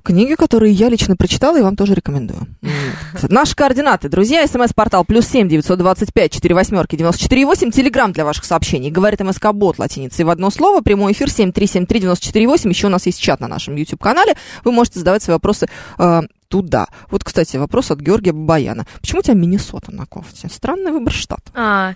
[0.03, 2.47] Книги, которые я лично прочитала и вам тоже рекомендую.
[3.29, 8.13] Наши координаты, друзья, смс-портал плюс семь девятьсот двадцать пять четыре восьмерки девяносто четыре восемь, телеграмм
[8.13, 8.91] для ваших сообщений.
[8.91, 12.47] Говорит МСК Бот латиницей в одно слово, прямой эфир семь три семь три девяносто четыре
[12.47, 12.71] восемь.
[12.71, 14.35] Еще у нас есть чат на нашем YouTube-канале.
[14.65, 16.89] Вы можете задавать свои вопросы э, туда.
[17.11, 18.87] Вот, кстати, вопрос от Георгия Бабаяна.
[19.01, 20.49] Почему у тебя Миннесота на кофте?
[20.49, 21.51] Странный выбор штата.
[21.55, 21.95] А,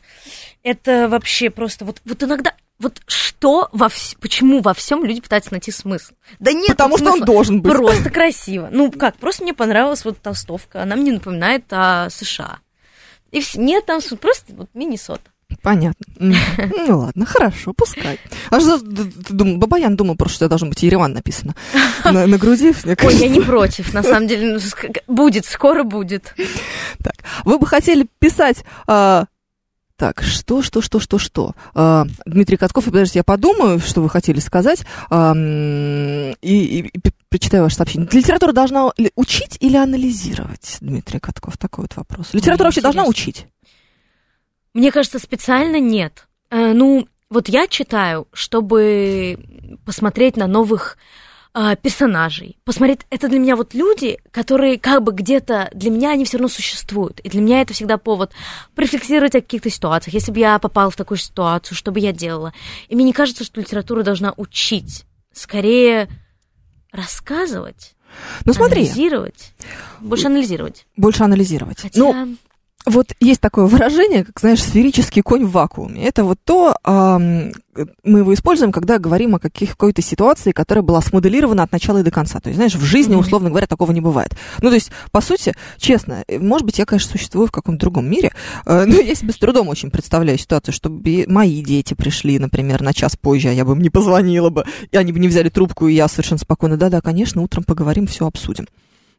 [0.62, 4.14] это вообще просто вот, вот иногда вот что во вс...
[4.20, 6.12] почему во всем люди пытаются найти смысл?
[6.38, 7.20] Да нет, Потому что смысла.
[7.20, 7.72] он должен быть.
[7.72, 8.68] Просто красиво.
[8.70, 10.82] Ну как, просто мне понравилась вот толстовка.
[10.82, 12.58] Она мне напоминает о США.
[13.32, 13.54] И вс...
[13.54, 15.30] нет там просто вот Миннесота.
[15.62, 16.04] Понятно.
[16.88, 18.18] Ну ладно, хорошо, пускай.
[18.50, 19.56] А что ты думал?
[19.56, 21.54] Бабаян думал просто, что это должно быть Ереван написано
[22.04, 22.74] на, на груди.
[22.84, 23.24] мне Ой, кажется.
[23.24, 24.54] я не против, на самом деле.
[24.54, 26.34] ну, Будет, скоро будет.
[27.02, 28.64] Так, вы бы хотели писать...
[28.86, 29.26] а,
[29.96, 31.54] так, что, что, что, что, что?
[31.74, 37.62] А, Дмитрий Катков, подождите, я подумаю, что вы хотели сказать, а, и, и- и прочитаю
[37.64, 38.08] ваше сообщение.
[38.12, 41.56] Литература должна учить или анализировать, Дмитрий Катков?
[41.58, 42.28] Такой вот вопрос.
[42.34, 43.10] Литература вообще должна интересно.
[43.30, 43.46] учить?
[44.74, 46.28] Мне кажется, специально нет.
[46.50, 49.38] Э, ну, вот я читаю, чтобы
[49.84, 50.98] посмотреть на новых
[51.58, 52.58] а, персонажей.
[52.64, 56.48] Посмотреть, это для меня вот люди, которые как бы где-то, для меня они все равно
[56.48, 57.18] существуют.
[57.20, 58.32] И для меня это всегда повод
[58.74, 60.12] порефлексировать о каких-то ситуациях.
[60.12, 62.52] Если бы я попала в такую ситуацию, что бы я делала?
[62.88, 65.06] И мне не кажется, что литература должна учить.
[65.32, 66.10] Скорее
[66.92, 67.94] рассказывать,
[68.44, 69.54] Ну смотри, анализировать.
[70.00, 70.86] Больше анализировать.
[70.94, 71.80] больше анализировать.
[71.80, 71.98] Хотя...
[71.98, 72.36] Ну,
[72.86, 76.06] Вот есть такое выражение, как, знаешь, сферический конь в вакууме.
[76.06, 77.50] Это вот то, ам,
[78.04, 82.02] мы его используем, когда говорим о каких, какой-то ситуации, которая была смоделирована от начала и
[82.04, 82.38] до конца.
[82.38, 84.36] То есть, знаешь, в жизни, условно говоря, такого не бывает.
[84.62, 88.08] Ну, то есть, по сути, честно, э, может быть, я, конечно, существую в каком-то другом
[88.08, 88.32] мире,
[88.64, 92.94] э, но я себе с трудом очень представляю ситуацию, чтобы мои дети пришли, например, на
[92.94, 95.88] час позже, а я бы им не позвонила бы, и они бы не взяли трубку,
[95.88, 98.66] и я совершенно спокойно, да-да, конечно, утром поговорим, все обсудим.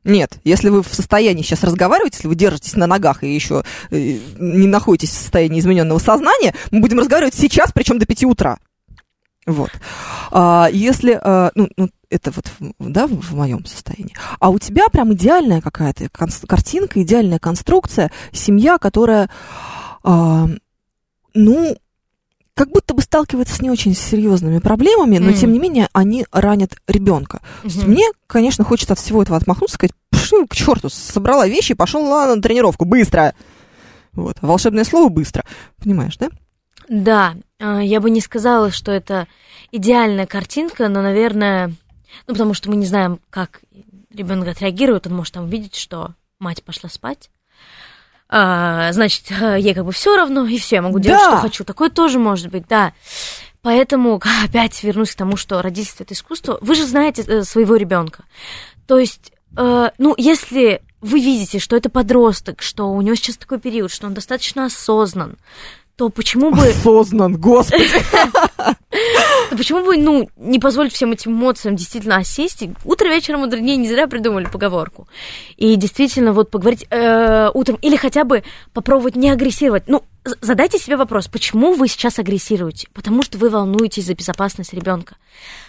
[0.08, 4.20] Нет, если вы в состоянии сейчас разговаривать, если вы держитесь на ногах и еще э,
[4.39, 8.58] не находитесь в состоянии измененного сознания, мы будем разговаривать сейчас, причем до 5 утра.
[9.46, 9.70] Вот.
[10.32, 12.46] А, если, а, ну, ну, это вот,
[12.80, 14.15] да, в моем состоянии.
[14.39, 19.30] А у тебя прям идеальная какая-то картинка, идеальная конструкция, семья, которая,
[20.04, 20.48] а,
[21.34, 21.78] ну,
[22.58, 25.36] как будто бы сталкивается с не очень серьезными проблемами, но М.
[25.36, 27.41] тем не менее они ранят ребенка.
[27.63, 27.91] Есть Мгм.
[27.91, 29.93] Мне, конечно, хочется от всего этого отмахнуться, сказать,
[30.50, 33.36] к черту, собрала вещи и пошла на тренировку, быстро.
[34.13, 34.38] Вот.
[34.41, 35.43] А волшебное слово быстро.
[35.78, 36.30] Понимаешь, да?
[36.89, 39.28] Да, э, я бы не сказала, что это
[39.72, 41.67] идеальная картинка, но, наверное,
[42.26, 43.62] ну, потому что мы не знаем, как
[44.12, 47.30] ребенок отреагирует, он может там увидеть, что мать пошла спать.
[48.30, 51.32] А, значит, э, ей как бы все равно, и все, я могу делать, Да.
[51.32, 51.63] что хочу.
[51.63, 52.94] Такое тоже может быть, да.
[53.62, 56.58] Поэтому опять вернусь к тому, что родительство это искусство.
[56.62, 58.24] Вы же знаете э, своего ребенка.
[58.86, 63.60] То есть, э, ну, если вы видите, что это подросток, что у него сейчас такой
[63.60, 65.38] период, что он достаточно осознан,
[65.96, 67.88] то почему бы Осознан, господи.
[69.49, 72.62] да почему бы, ну, не позволить всем этим эмоциям действительно осесть?
[72.63, 75.07] И Утро вечером мудренее не зря придумали поговорку.
[75.55, 79.83] И действительно вот поговорить э, утром или хотя бы попробовать не агрессировать.
[79.88, 80.03] Ну,
[80.42, 82.88] задайте себе вопрос, почему вы сейчас агрессируете?
[82.94, 85.16] Потому что вы волнуетесь за безопасность ребенка.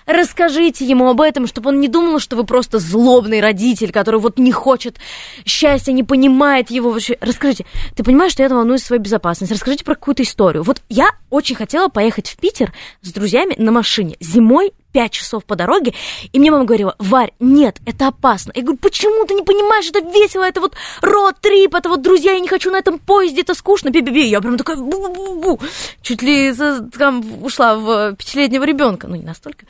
[0.07, 4.39] Расскажите ему об этом, чтобы он не думал, что вы просто злобный родитель, который вот
[4.39, 4.97] не хочет
[5.45, 7.19] счастья, не понимает его вообще.
[7.21, 9.53] Расскажите, ты понимаешь, что я волнуюсь за свою безопасность?
[9.53, 10.63] Расскажите про какую-то историю.
[10.63, 15.55] Вот я очень хотела поехать в Питер с друзьями на машине зимой 5 часов по
[15.55, 15.93] дороге,
[16.33, 18.53] и мне мама говорила, Варь, нет, это опасно.
[18.55, 22.41] Я говорю, почему ты не понимаешь, это весело, это вот род-трип, это вот друзья, я
[22.41, 24.25] не хочу на этом поезде, это скучно, би-би-би.
[24.29, 25.61] Я прям такая, бу-бу-бу,
[26.03, 26.53] чуть ли
[26.99, 29.67] там ушла в пятилетнего ребенка, ну не настолько.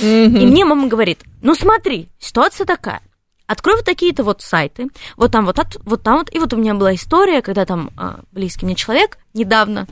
[0.00, 0.04] И
[0.46, 3.00] мне мама говорит, ну смотри, ситуация такая.
[3.46, 6.34] Открой вот такие-то вот сайты, вот там вот, от- вот там вот.
[6.34, 9.86] И вот у меня была история, когда там а, близкий мне человек недавно,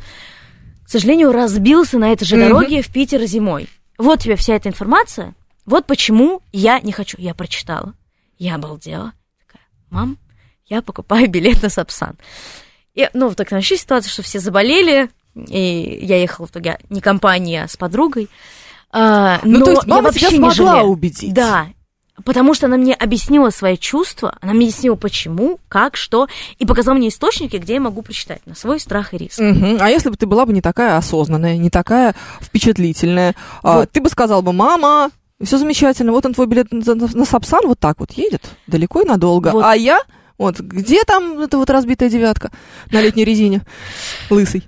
[0.85, 2.45] к сожалению, разбился на этой же Мгм.
[2.49, 3.69] дороге в Питер зимой.
[3.99, 5.35] Вот тебе вся эта информация.
[5.65, 7.17] Вот почему я не хочу.
[7.21, 7.95] Я прочитала.
[8.39, 9.13] Я обалдела.
[9.47, 10.19] Такая, мам,
[10.67, 12.17] я покупаю билет на Сапсан.
[12.95, 17.65] И, ну, так началась ситуация, что все заболели, и я ехала в итоге не компания,
[17.65, 18.29] а с подругой.
[18.91, 20.87] А, Ну, но то есть я мама вообще тебя не смогла жалею.
[20.91, 21.35] убедить.
[21.35, 21.67] Да.
[22.24, 26.94] Потому что она мне объяснила свои чувства, она мне объяснила, почему, как, что, и показала
[26.96, 29.38] мне источники, где я могу прочитать на свой страх и риск.
[29.38, 29.79] Мгм.
[29.81, 33.90] А если бы ты была бы не такая осознанная, не такая впечатлительная, а, Вот.
[33.90, 35.11] ты бы сказала бы, мама,
[35.44, 39.02] все замечательно, вот он твой билет на, на- на Сапсан вот так вот едет, далеко
[39.02, 39.50] и надолго.
[39.50, 39.62] Вот.
[39.64, 40.00] А я,
[40.38, 42.50] вот, где там эта вот разбитая девятка
[42.90, 43.61] на летней резине,
[44.31, 44.66] лысый?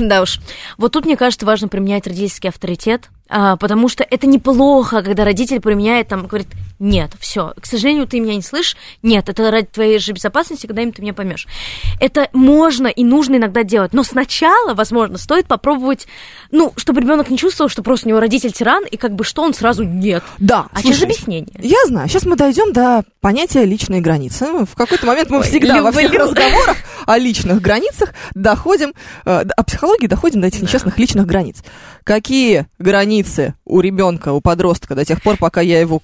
[0.00, 0.40] Да уж.
[0.78, 5.60] Вот тут, мне кажется, важно применять родительский авторитет, а, потому что это неплохо, когда родитель
[5.60, 9.98] применяет, там, говорит, нет, все, к сожалению, ты меня не слышишь, нет, это ради твоей
[9.98, 11.46] же безопасности, когда-нибудь ты меня поймешь.
[12.00, 16.06] Это можно и нужно иногда делать, но сначала, возможно, стоит попробовать,
[16.50, 19.42] ну, чтобы ребенок не чувствовал, что просто у него родитель тиран, и как бы что
[19.42, 20.22] он сразу нет.
[20.38, 21.54] Да, А слушай, объяснение.
[21.60, 22.08] Я знаю.
[22.08, 24.46] Сейчас мы дойдем до понятия личной границы.
[24.46, 26.26] Ну, В какой-то момент мы Ой, всегда во всех люблю.
[26.26, 28.92] разговорах о личных границах доходим,
[29.24, 30.66] э, о психологии доходим до этих Да.
[30.66, 31.62] несчастных личных границ.
[32.02, 33.13] Какие границы
[33.64, 36.02] у ребенка, у подростка до тех пор, пока я его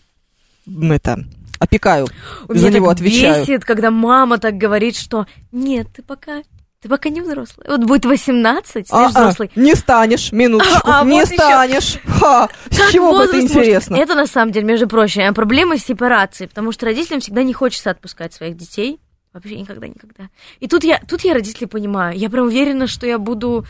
[0.82, 1.24] это
[1.58, 2.06] опекаю,
[2.48, 3.44] У за меня него так отвечаю?
[3.44, 6.42] бесит, когда мама так говорит, что нет, ты пока,
[6.80, 7.66] ты пока не взрослый.
[7.68, 9.50] Вот будет 18, станешь А-а, взрослый.
[9.56, 11.98] не станешь, минуточку, А, не вот станешь.
[12.06, 13.96] Ха, с Как чего бы это возраст может- интересно?
[13.96, 18.32] Это на самом деле, между прочим, проблема сепарации, потому что родителям всегда не хочется отпускать
[18.32, 18.98] своих детей.
[19.32, 20.24] Вообще никогда, никогда.
[20.60, 22.18] И тут я, тут я родителей понимаю.
[22.18, 23.64] Я прям уверена, что я буду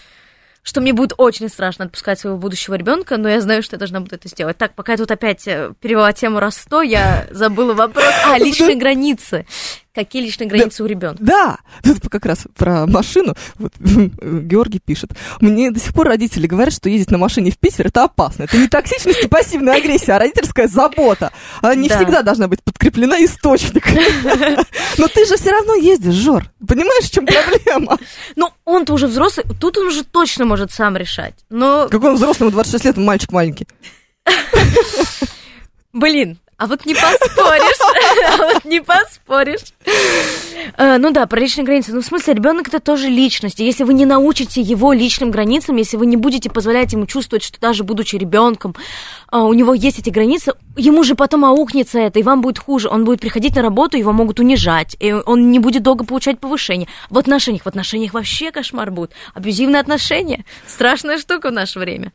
[0.63, 4.01] что мне будет очень страшно отпускать своего будущего ребенка, но я знаю, что я должна
[4.01, 4.59] буду это сделать.
[4.59, 8.05] Так, пока я тут опять э, перевела тему раз сто, я забыла вопрос.
[8.31, 9.47] А, личные границы.
[9.93, 11.23] Какие личные границы у ребенка?
[11.23, 13.35] Да, тут как раз про машину.
[13.57, 15.11] Вот Георгий пишет.
[15.41, 18.45] Мне до сих пор родители говорят, что ездить на машине в Питер это опасно.
[18.45, 21.33] Это не токсичность и пассивная агрессия, а родительская забота.
[21.61, 21.97] Она не Да.
[21.97, 23.95] всегда должна быть подкреплена источником.
[24.99, 26.45] Но ты же все равно ездишь, Жор.
[26.67, 27.99] Понимаешь, в чем проблема?
[28.37, 31.35] Ну, он-то уже взрослый, тут он уже точно может сам решать.
[31.51, 33.67] Но, Какой он взрослый, ему 26 лет, он мальчик маленький.
[35.93, 37.79] блин, а вот не поспоришь.
[38.29, 39.61] А вот не поспоришь.
[40.77, 41.95] Ну да, про личные границы.
[41.95, 43.61] Ну, в смысле, ребенок это тоже личность.
[43.61, 47.59] Если вы не научите его личным границам, если вы не будете позволять ему чувствовать, что
[47.59, 48.77] даже будучи ребенком,
[49.33, 52.89] у него есть эти границы, ему же потом аукнется это, и вам будет хуже.
[52.89, 56.89] Он будет приходить на работу, его могут унижать, и он не будет долго получать повышение.
[57.09, 59.13] В отношениях, в отношениях вообще кошмар будет.
[59.33, 60.45] Абьюзивные отношения.
[60.67, 62.13] Страшная штука в наше время.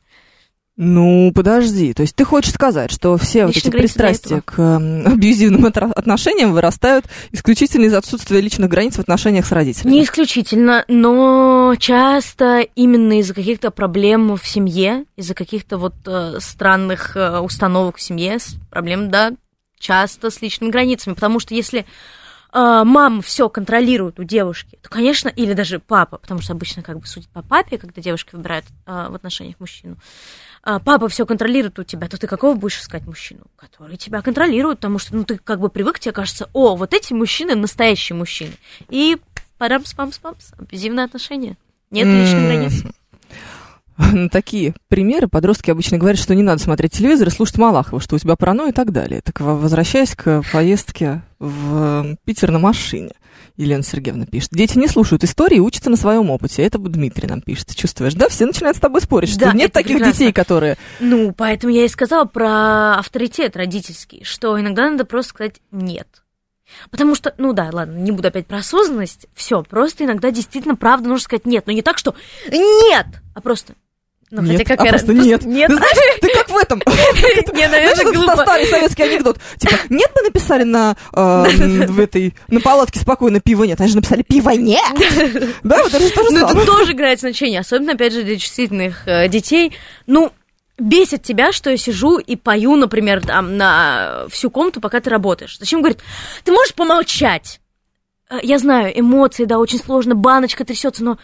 [0.78, 1.94] Ну, подожди.
[1.94, 7.06] То есть ты хочешь сказать, что все вот эти пристрастия к эм, абьюзивным отношениям вырастают
[7.32, 9.94] исключительно из отсутствия личных границ в отношениях с родителями?
[9.94, 17.16] Не исключительно, но часто именно из-за каких-то проблем в семье, из-за каких-то вот э, странных
[17.16, 19.32] э, установок в семье, с- проблем, да,
[19.80, 21.14] часто с личными границами.
[21.14, 21.84] Потому что если э,
[22.54, 27.08] мама все контролирует у девушки, то, конечно, или даже папа, потому что обычно как бы
[27.08, 29.96] судят по папе, когда девушки выбирают э, в отношениях мужчину,
[30.66, 33.42] папа все контролирует у тебя, то ты какого будешь искать мужчину?
[33.56, 37.14] Который тебя контролирует, потому что ну, ты как бы привык, тебе кажется, о, вот эти
[37.14, 38.54] мужчины настоящие мужчины.
[38.90, 39.18] И
[39.58, 41.58] парам спам спамс абьюзивные отношения.
[41.92, 42.84] Нет личных границ.
[43.98, 48.16] На такие примеры подростки обычно говорят, что не надо смотреть телевизор и слушать Малахова, что
[48.16, 49.22] у тебя паранойя и так далее.
[49.22, 53.12] Так во- возвращаясь к поездке в Питер на машине,
[53.58, 54.50] Елена Сергеевна пишет.
[54.52, 56.64] Дети не слушают истории и учатся на своем опыте.
[56.64, 57.74] Это Дмитрий нам пишет.
[57.76, 58.28] Чувствуешь, да?
[58.28, 60.14] Все начинают с тобой спорить, что Да, нет таких прекрасно.
[60.14, 60.78] детей, которые...
[61.00, 66.08] Ну, поэтому я и сказала про авторитет родительский, что иногда надо просто сказать «нет».
[66.90, 71.08] Потому что, ну да, ладно, не буду опять про осознанность, все, просто иногда действительно правда
[71.08, 72.16] нужно сказать «нет», но не так, что
[72.52, 73.76] «нет», а просто
[74.42, 75.46] ну, нет, хотя а какая просто нет.
[75.46, 76.82] Нет, Ты знаешь, ты как в этом.
[77.54, 78.32] не, наверное, глупо.
[78.32, 79.40] этот старый советский анекдот.
[79.58, 83.80] Типа, нет, мы написали на, эм, в этой, на палатке спокойно пиво нет.
[83.80, 84.82] Они же написали пиво нет.
[85.64, 88.38] Да, вот это же то же Ну, это тоже играет значение, особенно, опять же, для
[88.38, 89.74] чувствительных э, детей.
[90.08, 90.32] Ну,
[90.78, 95.58] бесит тебя, что я сижу и пою, например, там, на всю комнату, пока ты работаешь.
[95.60, 96.00] Зачем говорит,
[96.44, 97.62] ты можешь помолчать?
[98.30, 101.18] Э, Я знаю, эмоции, да, очень сложно, баночка трясется, но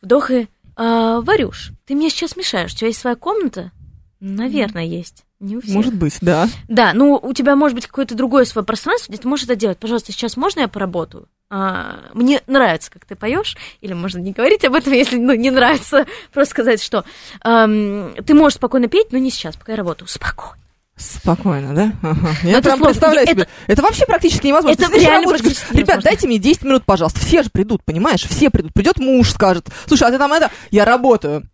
[0.00, 2.72] вдох и «А, Варюш, ты мне сейчас мешаешь.
[2.72, 3.72] У тебя есть своя комната?
[4.20, 5.24] Наверное, есть.
[5.40, 5.74] Не у всех.
[5.74, 6.48] Может быть, да.
[6.68, 9.78] Да, ну у тебя может быть какое-то другое свое пространство, где ты можешь это делать.
[9.78, 11.28] Пожалуйста, сейчас можно я поработаю?
[11.50, 15.50] А, мне нравится, как ты поешь, или можно не говорить об этом, если ну, не
[15.50, 17.04] нравится, просто сказать, что
[17.42, 20.08] ам, ты можешь спокойно петь, но не сейчас, пока я работаю.
[20.08, 20.62] Спокойно.
[20.96, 21.92] Спокойно, да?
[22.02, 22.28] Ага.
[22.44, 22.84] Я это прям сложно.
[22.86, 23.48] представляю Это- себе.
[23.66, 24.80] Это вообще практически невозможно.
[24.80, 27.20] Это реально говоришь, Ребят, дайте мне 10 минут, пожалуйста.
[27.20, 28.22] Все же придут, понимаешь?
[28.28, 28.72] Все придут.
[28.72, 30.50] Придет муж, скажет, слушай, а ты там это...
[30.70, 31.48] Я работаю.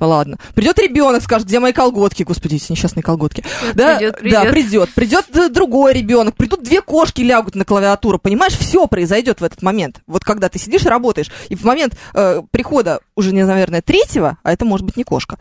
[0.00, 0.38] Ладно.
[0.54, 3.44] Придет ребенок, скажет, где мои колготки, господи, эти несчастные колготки.
[3.74, 4.92] Да, да, придет.
[4.94, 8.54] Придет другой ребенок, придут две кошки лягут на клавиатуру, понимаешь?
[8.58, 10.00] Все произойдет в этот момент.
[10.06, 14.38] Вот когда ты сидишь и работаешь, и в момент э, прихода уже, не, наверное, третьего,
[14.42, 15.38] а это может быть не кошка,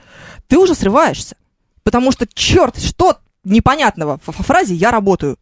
[0.48, 1.36] ты уже срываешься.
[1.84, 3.18] Потому что, черт, что
[3.52, 5.38] непонятного в, фразе «я работаю».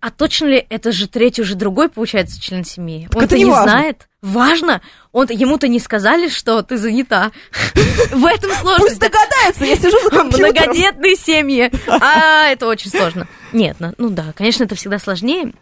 [0.00, 3.06] а точно ли это же третий, уже другой, получается, член семьи?
[3.10, 3.70] Так Он-то это не не важно.
[3.70, 4.08] знает.
[4.20, 4.82] Важно.
[5.12, 7.32] Он ему-то не сказали, что ты занята.
[8.12, 8.98] В этом Пусть сложность.
[8.98, 10.52] догадается, я сижу за компьютером.
[10.52, 11.70] Многодетные семьи.
[11.88, 13.26] А это очень сложно.
[13.52, 15.54] Нет, ну, ну да, конечно, это всегда сложнее.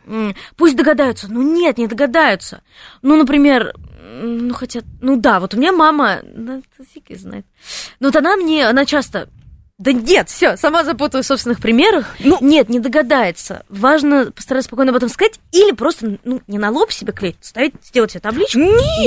[0.56, 1.28] Пусть догадаются.
[1.30, 2.62] Ну нет, не догадаются.
[3.02, 3.74] Ну, например,
[4.22, 7.46] ну хотя, ну да, вот у меня мама, да, это фиг знает.
[8.00, 9.28] Ну вот она мне, она часто
[9.82, 12.14] да нет, все, сама запутаю в собственных примерах.
[12.20, 13.64] Ну- нет, не догадается.
[13.68, 17.74] Важно постараться спокойно об этом сказать или просто, ну, не на лоб себе клеить, ставить,
[17.84, 18.60] сделать себе табличку.
[18.60, 18.66] Я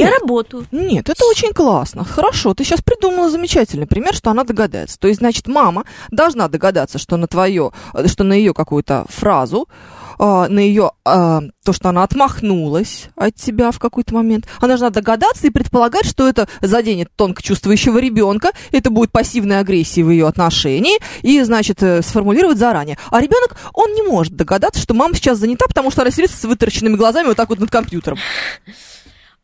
[0.09, 0.65] Нет, работаю.
[0.71, 2.03] нет, это очень классно.
[2.03, 4.99] Хорошо, ты сейчас придумала замечательный пример, что она догадается.
[4.99, 7.71] То есть, значит, мама должна догадаться, что на твое,
[8.07, 9.69] что на ее какую-то фразу,
[10.17, 14.89] а, на ее а, то, что она отмахнулась от тебя в какой-то момент, она должна
[14.89, 20.27] догадаться и предполагать, что это заденет тонко чувствующего ребенка, это будет пассивной агрессией в ее
[20.27, 22.97] отношении, и, значит, э, сформулировать заранее.
[23.11, 26.43] А ребенок, он не может догадаться, что мама сейчас занята, потому что она сидит с
[26.43, 28.17] вытаращенными глазами вот так вот над компьютером.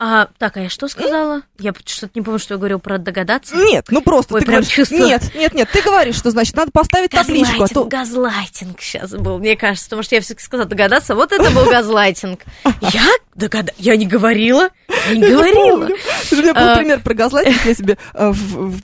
[0.04, 1.44] А, так, а я что сказала?
[1.60, 3.56] Я что-то не помню, что я говорил про догадаться.
[3.56, 5.06] Нет, ну просто Ой, ты прям говоришь, чувствую.
[5.06, 9.12] нет, нет, нет, ты говоришь, что значит надо поставить табличку, а Газлайтинг, то газлайтинг сейчас
[9.12, 12.40] был, мне кажется, потому что я все-таки сказала догадаться, вот это был газлайтинг.
[12.82, 13.74] Я догада...
[13.78, 14.70] Я не говорила,
[15.08, 15.86] я не говорила.
[15.86, 16.76] У меня был А.
[16.78, 18.34] пример про газлайтинг, я себе э,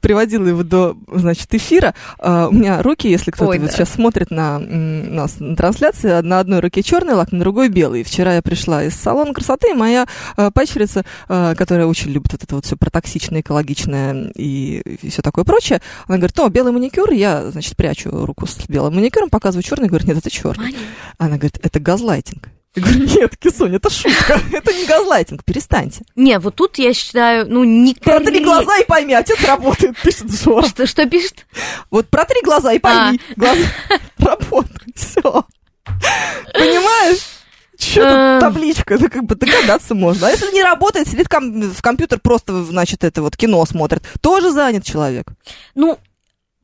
[0.01, 1.95] приводила его до, значит, эфира.
[2.19, 6.59] А, У меня руки, если кто-то вот сейчас смотрит на нас на трансляции, на одной
[6.59, 8.03] руке черный лак, на другой белый.
[8.03, 10.07] Вчера я пришла из салона красоты, и моя
[10.37, 15.21] э, падчерица, э, которая очень любит вот это вот все про токсичное, экологичное и, все
[15.21, 19.63] такое прочее, она говорит, о, белый маникюр, я, значит, прячу руку с белым маникюром, показываю
[19.63, 20.75] черный, говорит, нет, это черный.
[21.17, 22.49] Она говорит, это газлайтинг.
[22.77, 26.03] Я говорю, нет, Кисонь, это шутка, это не газлайтинг, перестаньте.
[26.15, 30.67] Не, вот тут я считаю, ну, не Протри глаза и пойми, отец работает, пишет Жора.
[30.67, 31.47] Что, что пишет?
[31.89, 33.63] Вот протри глаза и пойми, глаза
[34.19, 35.43] работают, все.
[36.53, 37.36] Понимаешь?
[37.77, 38.39] Что Эм.
[38.39, 40.27] тут табличка, это как бы догадаться можно.
[40.27, 44.51] А если не работает, сидит ком- в компьютер, просто, значит, это вот кино смотрит, тоже
[44.51, 45.27] занят человек.
[45.75, 45.99] Ну,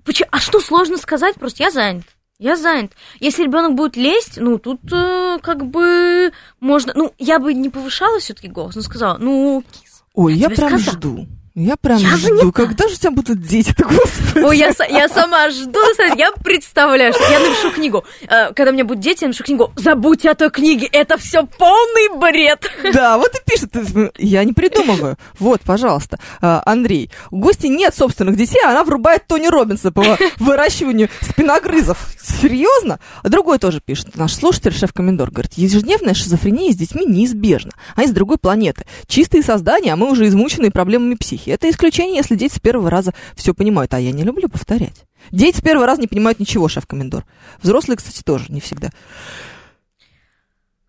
[0.04, 0.30] почему?
[0.32, 1.36] А что сложно сказать?
[1.36, 2.04] Просто я занят.
[2.40, 2.92] Я занят.
[3.20, 6.92] Если ребенок будет лезть, ну тут э, как бы можно.
[6.96, 10.04] Ну, я бы не повышала все-таки голос, но сказала, ну, кис.
[10.14, 10.98] Ой, я тебе прям сказала.
[10.98, 11.28] жду.
[11.56, 12.52] Я прям Я жду.
[12.52, 14.44] Когда же у тебя будут дети-то, господи?
[14.44, 15.80] Ой, я, я сама жду,
[16.18, 18.04] я представляю, что я напишу книгу.
[18.28, 19.72] Э, Когда у меня будут дети, я напишу книгу.
[19.76, 22.68] Забудьте о той книге, это все полный бред.
[22.92, 23.72] Да, вот и пишет.
[24.18, 25.18] Я не придумываю.
[25.38, 27.12] Вот, пожалуйста, А, Андрей.
[27.30, 30.04] У гости нет собственных детей, а она врубает Тони Робинса по
[30.40, 32.00] выращиванию спиногрызов.
[32.20, 33.00] Серьезно?
[33.22, 34.16] А другой тоже пишет.
[34.16, 37.74] Наш слушатель, шеф-комендор, говорит, ежедневная шизофрения с детьми неизбежна.
[37.96, 38.86] Они с другой планеты.
[39.06, 41.43] Чистые создания, а мы уже измученные проблемами психики.
[41.52, 43.94] Это исключение, если дети с первого раза все понимают.
[43.94, 45.06] А я не люблю повторять.
[45.32, 47.26] Дети с первого раза не понимают ничего, шеф-комендор.
[47.62, 48.90] Взрослые, кстати, тоже не всегда.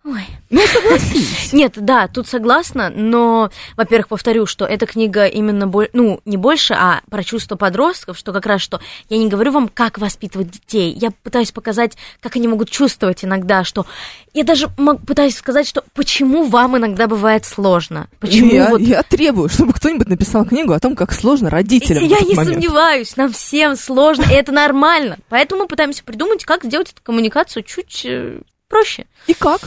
[0.07, 0.21] Ой.
[0.51, 1.53] Ну, согласись.
[1.55, 6.75] Нет, да, тут согласна, но, во-первых, повторю, что эта книга именно, бо- ну, не больше,
[6.75, 10.93] а про чувства подростков, что как раз что я не говорю вам, как воспитывать детей,
[10.93, 13.87] я пытаюсь показать, как они могут чувствовать иногда, что...
[14.35, 18.83] Я даже мог- пытаюсь сказать, что почему вам иногда бывает сложно, почему я, вот...
[18.83, 22.05] я требую, чтобы кто-нибудь написал книгу о том, как сложно родителям.
[22.05, 22.55] Я не момент.
[22.63, 25.17] сомневаюсь, нам всем сложно, и это нормально.
[25.31, 29.07] Поэтому мы пытаемся придумать, как сделать эту коммуникацию чуть э, проще.
[29.27, 29.61] И как?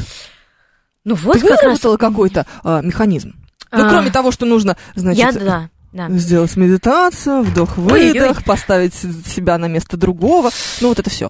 [1.03, 1.79] Ну вот Ты как раз...
[1.79, 3.35] какой-то а, механизм?
[3.71, 6.09] Ну, А, кроме того, что нужно, значит, Я, да, да.
[6.09, 10.51] сделать медитацию, вдох-выдох, поставить себя на место другого.
[10.81, 11.29] Ну, вот это все.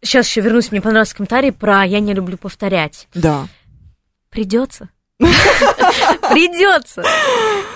[0.00, 3.08] сейчас еще вернусь, мне понравился комментарий про «я не люблю повторять».
[3.14, 3.48] Да.
[4.30, 4.88] Придется.
[6.30, 7.04] Придется.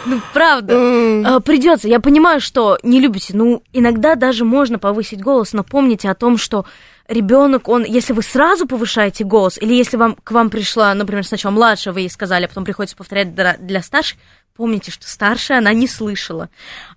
[0.07, 1.41] Ну, правда.
[1.41, 1.89] Придется.
[1.89, 3.37] Я понимаю, что не любите.
[3.37, 6.65] Ну, иногда даже можно повысить голос, но помните о том, что
[7.09, 11.53] ребенок, он, если вы сразу повышаете голос, или если вам к вам пришла, например, сначала
[11.53, 14.19] младшая, вы ей сказали, а потом приходится повторять для, для старших,
[14.57, 16.49] помните, что старшая она не слышала.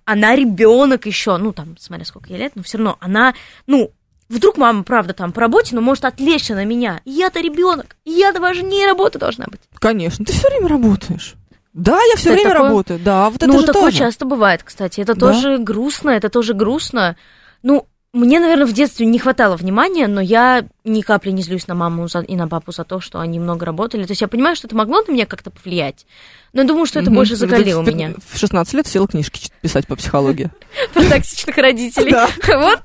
[0.04, 3.34] Она ребенок еще, ну там, смотря сколько ей лет, но все равно она,
[3.66, 3.92] ну,
[4.28, 7.00] вдруг мама, правда, там по работе, но может отвлечься на меня.
[7.04, 9.60] Я-то ребенок, я-то важнее работа должна быть.
[9.78, 11.34] Конечно, ты все время работаешь.
[11.76, 12.98] Да, я все время такое- работаю.
[12.98, 13.98] Да, вот это ну, же такое тоже.
[13.98, 15.00] часто бывает, кстати.
[15.00, 15.32] Это Да?
[15.32, 17.16] тоже грустно, это тоже грустно.
[17.62, 21.74] Ну, мне, наверное, в детстве не хватало внимания, но я ни капли не злюсь на
[21.74, 24.04] маму за- и на папу за то, что они много работали.
[24.04, 26.06] То есть я понимаю, что это могло на меня как-то повлиять,
[26.54, 27.16] но я думаю, что это Мгм.
[27.16, 28.14] больше Ты закалило в- меня.
[28.32, 30.50] В 16 лет села книжки писать по психологии.
[30.94, 32.12] Про токсичных родителей.
[32.46, 32.80] Вот,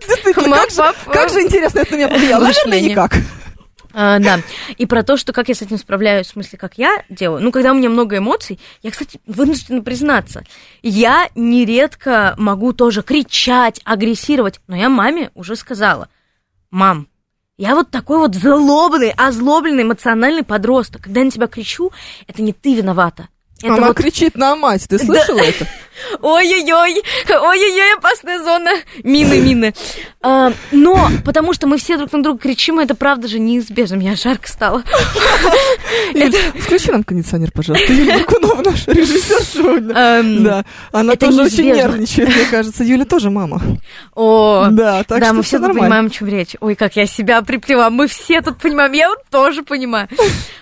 [0.47, 2.43] мам, как же- пап, Как же интересно это на меня повлияло.
[2.43, 3.13] Наверное, никак.
[3.93, 4.39] А, да.
[4.77, 7.41] И про то, что как я с этим справляюсь, в смысле, как я делаю.
[7.41, 10.43] Ну, когда у меня много эмоций, я, кстати, вынуждена признаться,
[10.81, 16.09] я нередко могу тоже кричать, агрессировать, но я маме уже сказала,
[16.69, 17.07] мам,
[17.57, 21.03] Я вот такой вот злобный, озлобленный, эмоциональный подросток.
[21.03, 21.91] Когда я на тебя кричу,
[22.27, 23.27] это не ты виновата.
[23.61, 25.67] Это Она вот кричит на мать, ты слышала это?
[26.21, 28.71] Ой-ой-ой, ой-ой-ой, опасная зона.
[29.03, 29.73] Мины, мины.
[30.21, 33.97] А, но потому что мы все друг на друга кричим, это правда же неизбежно.
[33.97, 34.83] Мне жарко стало.
[36.59, 37.91] Включи нам кондиционер, пожалуйста.
[37.91, 39.93] Юлия Бакунова, наш режиссер сегодня.
[39.95, 42.83] Эм, Да, она тоже очень нервничает, мне кажется.
[42.83, 43.61] Юля тоже мама.
[44.15, 46.55] О, Да, так да, мы все тут понимаем, о чем речь.
[46.59, 47.89] Ой, как я себя приплела.
[47.89, 48.91] Мы все тут понимаем.
[48.93, 50.07] Я вот тоже понимаю.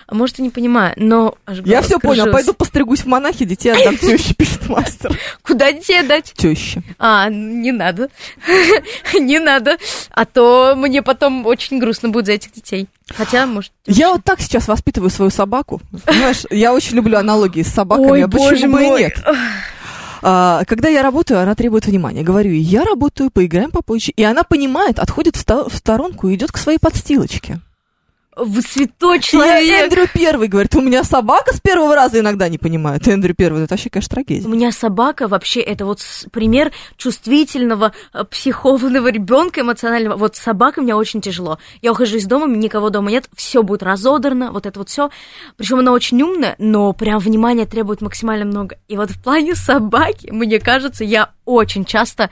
[0.06, 1.34] А может, и не понимаю, но...
[1.64, 5.16] Я все понял, пойду постригусь в монахи, детей отдам теще, пишет мастер.
[5.42, 6.32] Куда детей отдать?
[6.36, 6.82] Теща.
[6.98, 8.08] А, не надо.
[9.14, 9.76] Не надо.
[10.10, 12.88] А то мне потом очень грустно будет за этих детей.
[13.08, 13.72] Хотя, может...
[13.86, 15.80] Я вот так сейчас воспитываю свою собаку.
[16.06, 19.00] Понимаешь, я очень люблю аналогии с собаками, Ой, а почему боже и мой.
[19.00, 19.22] нет?
[20.22, 22.22] А, когда я работаю, она требует внимания.
[22.22, 24.12] Говорю я работаю, поиграем попозже.
[24.14, 27.60] И она понимает, отходит в, ста- в сторонку и идет к своей подстилочке.
[28.40, 29.84] Вы святой Я человек.
[29.84, 33.06] Эндрю первый говорит, у меня собака с первого раза иногда не понимает.
[33.06, 34.48] Эндрю первый, это вообще, конечно, У трагедия.
[34.48, 36.00] меня собака вообще это вот
[36.32, 40.16] пример чувствительного, э, психованного ребенка эмоционального.
[40.16, 41.58] Вот с собакой мне очень тяжело.
[41.82, 45.10] Я ухожу из дома, никого дома нет, все будет разодрано, вот это вот все.
[45.56, 48.78] Причем она очень умная, но прям внимания требует максимально много.
[48.88, 52.30] И вот в плане собаки, мне кажется, я очень часто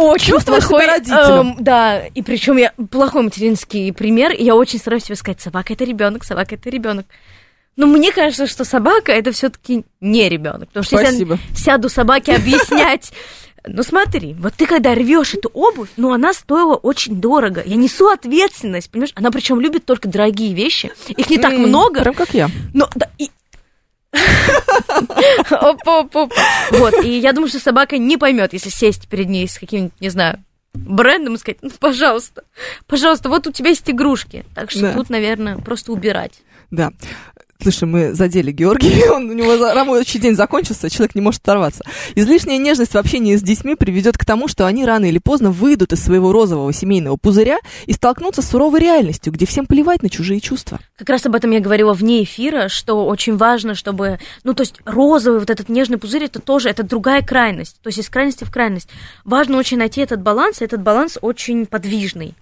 [0.00, 1.56] очень Чувствуешь плохой, родителем.
[1.56, 5.72] эм, да, и причем я плохой материнский пример, и я очень стараюсь себе сказать, собака
[5.72, 7.06] это ребенок, собака это ребенок.
[7.76, 10.68] Но мне кажется, что собака это все-таки не ребенок.
[10.68, 11.34] Потому что Спасибо.
[11.34, 13.12] если я сяду собаке объяснять.
[13.66, 17.62] Ну смотри, вот ты когда рвешь эту обувь, ну она стоила очень дорого.
[17.64, 19.12] Я несу ответственность, понимаешь?
[19.14, 20.90] Она причем любит только дорогие вещи.
[21.08, 22.00] Их не так много.
[22.00, 22.48] Прям как я.
[22.72, 23.30] Но да, и...
[25.50, 26.06] Опа.
[26.72, 30.08] Вот, и я думаю, что собака не поймет, если сесть перед ней с каким-нибудь, не
[30.08, 30.42] знаю,
[30.74, 32.44] брендом и сказать, ну, пожалуйста,
[32.86, 34.44] пожалуйста, вот у тебя есть игрушки.
[34.54, 34.92] Так что Да.
[34.94, 36.42] тут, наверное, просто убирать.
[36.70, 36.92] Да.
[37.62, 41.84] Слушай, мы задели Георгия, он, у него рабочий день закончился, человек не может оторваться.
[42.14, 45.92] Излишняя нежность в общении с детьми приведет к тому, что они рано или поздно выйдут
[45.92, 50.40] из своего розового семейного пузыря и столкнутся с суровой реальностью, где всем плевать на чужие
[50.40, 50.80] чувства.
[50.96, 54.18] Как раз об этом я говорила вне эфира, что очень важно, чтобы...
[54.42, 57.80] Ну, то есть розовый вот этот нежный пузырь, это тоже, это другая крайность.
[57.82, 58.88] То есть из крайности в крайность.
[59.24, 62.34] Важно очень найти этот баланс, и этот баланс очень подвижный.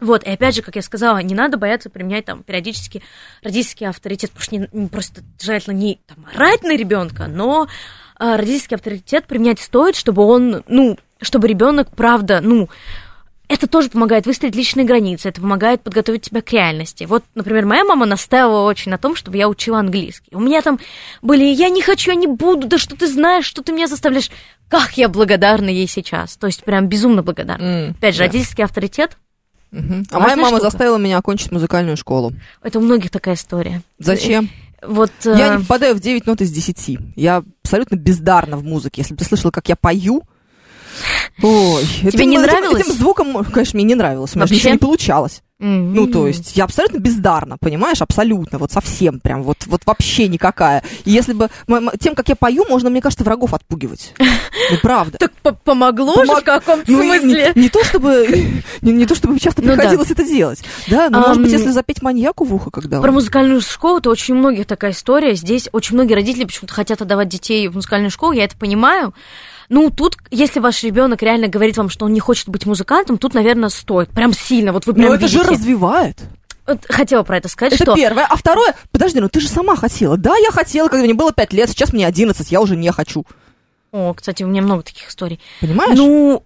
[0.00, 3.02] Вот, и опять же, как я сказала, не надо бояться применять там периодически
[3.42, 7.68] родительский авторитет, потому что не, не просто желательно не там, орать на ребенка, но
[8.16, 12.68] а, родительский авторитет применять стоит, чтобы он, ну, чтобы ребенок, правда, ну,
[13.46, 17.04] это тоже помогает выстроить личные границы, это помогает подготовить тебя к реальности.
[17.04, 20.34] Вот, например, моя мама настаивала очень на том, чтобы я учила английский.
[20.34, 20.80] У меня там
[21.20, 24.30] были «я не хочу, я не буду, да что ты знаешь, что ты меня заставляешь».
[24.68, 27.62] Как я благодарна ей сейчас, то есть прям безумно благодарна.
[27.62, 28.26] М, Опять же, да.
[28.26, 29.18] родительский авторитет,
[29.74, 30.06] Мгм.
[30.10, 30.70] А Важная моя мама штука.
[30.70, 32.32] заставила меня окончить музыкальную школу.
[32.62, 33.82] это у многих такая история.
[33.98, 34.48] Зачем?
[34.86, 35.10] Вот...
[35.24, 36.98] Я э, не попадаю в 9 нот из 10.
[37.16, 39.00] Я абсолютно бездарна в музыке.
[39.00, 40.22] Если бы ты слышала, как я пою,
[41.42, 42.82] Ой, Тебе не этим- нравилось?
[42.82, 44.32] Этим звуком, конечно, мне не нравилось.
[44.34, 44.56] У меня же Вообще?
[44.56, 45.42] ничего не получалось.
[45.60, 48.02] м, Ну, то есть, я абсолютно бездарна, понимаешь?
[48.02, 50.82] Абсолютно, вот совсем прям, вот, вот вообще никакая.
[51.04, 51.48] И если бы
[52.00, 54.12] тем, как я пою, можно, мне кажется, врагов отпугивать.
[54.18, 55.16] Ну, правда.
[55.18, 57.52] Так по- помогло же в каком-то Ну, смысле?
[57.54, 58.26] Не, не то чтобы
[58.82, 59.74] не, не то чтобы часто Ну да.
[59.76, 63.14] приходилось это делать, да, но может быть, если запеть маньяку в ухо, когда Про он-
[63.14, 65.34] музыкальную школу, то очень многих такая история.
[65.34, 69.14] Здесь очень многие родители почему-то хотят отдавать детей в музыкальную школу, я это понимаю.
[69.68, 73.34] Ну, тут, если ваш ребенок реально говорит вам, что он не хочет быть музыкантом, тут,
[73.34, 74.10] наверное, стоит.
[74.10, 74.72] Прям сильно.
[74.72, 76.18] Вот вы прям Ну, это же развивает.
[76.88, 77.94] Хотела про это сказать, Это что...
[77.94, 78.26] первое.
[78.28, 80.16] А второе, подожди, ну ты же сама хотела.
[80.16, 83.26] Да, я хотела, когда мне было 5 лет, сейчас мне 11, я уже не хочу.
[83.92, 85.40] О, кстати, у меня много таких историй.
[85.60, 85.96] Понимаешь?
[85.96, 86.42] Ну,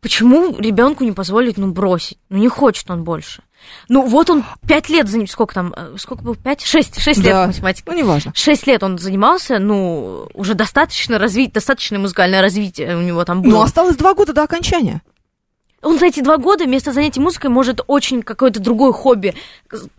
[0.00, 2.18] почему ребенку не позволить, ну, бросить?
[2.28, 3.42] Ну, не хочет он больше.
[3.88, 6.62] Ну, вот он пять лет за ним, сколько там, э, сколько было, пять?
[6.64, 7.92] Шесть, шесть лет математика.
[7.92, 8.32] Ну, неважно.
[8.34, 13.50] Шесть лет он занимался, ну, уже достаточно развить, достаточное музыкальное развитие у него там было.
[13.52, 15.02] Ну, осталось два года до окончания.
[15.82, 19.34] Он за эти два года вместо занятий музыкой может очень какое-то другое хобби,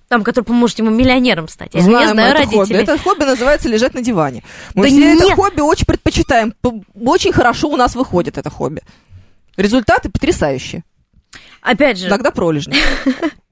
[0.10, 1.70] там, которое поможет ему миллионером стать.
[1.76, 2.60] Я, Знаем я знаю это родителей.
[2.60, 2.74] хобби.
[2.74, 4.44] Это хобби называется лежать на диване.
[4.74, 5.36] Мы Да все это нет.
[5.36, 6.54] хобби очень предпочитаем.
[6.96, 8.82] Очень хорошо у нас выходит это хобби.
[9.56, 10.84] Результаты потрясающие.
[11.62, 12.76] Опять же, Иногда пролежни.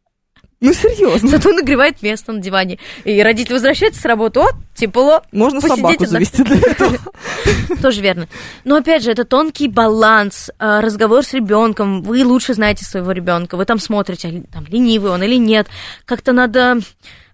[0.61, 1.29] Ну, серьезно.
[1.29, 2.79] Зато нагревает место на диване.
[3.03, 5.21] И родитель возвращается с работы, о, тепло.
[5.31, 6.97] Можно собаку завести для этого.
[7.81, 8.27] Тоже верно.
[8.63, 12.01] Но опять же, это тонкий баланс, э, разговор с ребенком.
[12.03, 13.57] Вы лучше знаете своего ребенка.
[13.57, 15.67] Вы там смотрите, а там ленивый он или нет.
[16.05, 16.79] Как-то надо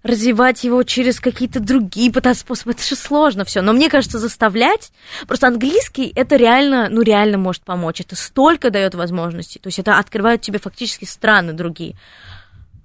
[0.02, 2.72] развивать его через какие-то другие пытаться способы.
[2.72, 3.62] Это же сложно все.
[3.62, 4.92] Но мне кажется, заставлять.
[5.28, 8.00] Просто английский это реально, ну реально может помочь.
[8.00, 9.60] Это столько дает возможностей.
[9.60, 11.94] То есть это открывает тебе фактически страны другие.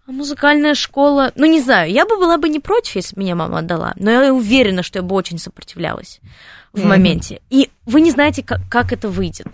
[0.07, 3.35] А музыкальная школа, ну не знаю, я бы была бы не против, если бы меня
[3.35, 6.21] мама отдала, но я уверена, что я бы очень сопротивлялась
[6.71, 6.87] в Мгм.
[6.87, 7.41] моменте.
[7.49, 9.47] И вы не знаете, как, как это выйдет.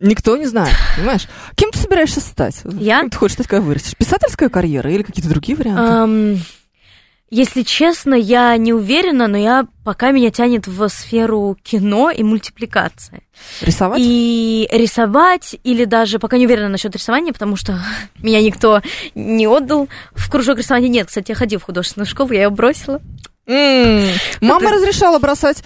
[0.00, 1.28] Никто не знает, понимаешь?
[1.54, 2.62] Кем ты собираешься стать?
[2.64, 3.00] Я?
[3.00, 3.94] Кем ты хочешь стать, когда вырастешь?
[3.96, 5.82] Писательская карьера или какие-то другие варианты?
[5.92, 6.36] Ам,
[7.30, 13.22] если честно, я не уверена, но я пока меня тянет в сферу кино и мультипликации.
[13.60, 14.00] Рисовать?
[14.02, 17.78] И рисовать, или даже пока не уверена насчет рисования, потому что
[18.18, 18.80] меня никто
[19.14, 20.88] не отдал в кружок рисования.
[20.88, 23.00] Нет, кстати, я ходила в художественную школу, я ее бросила.
[23.46, 25.62] Мама разрешала бросать...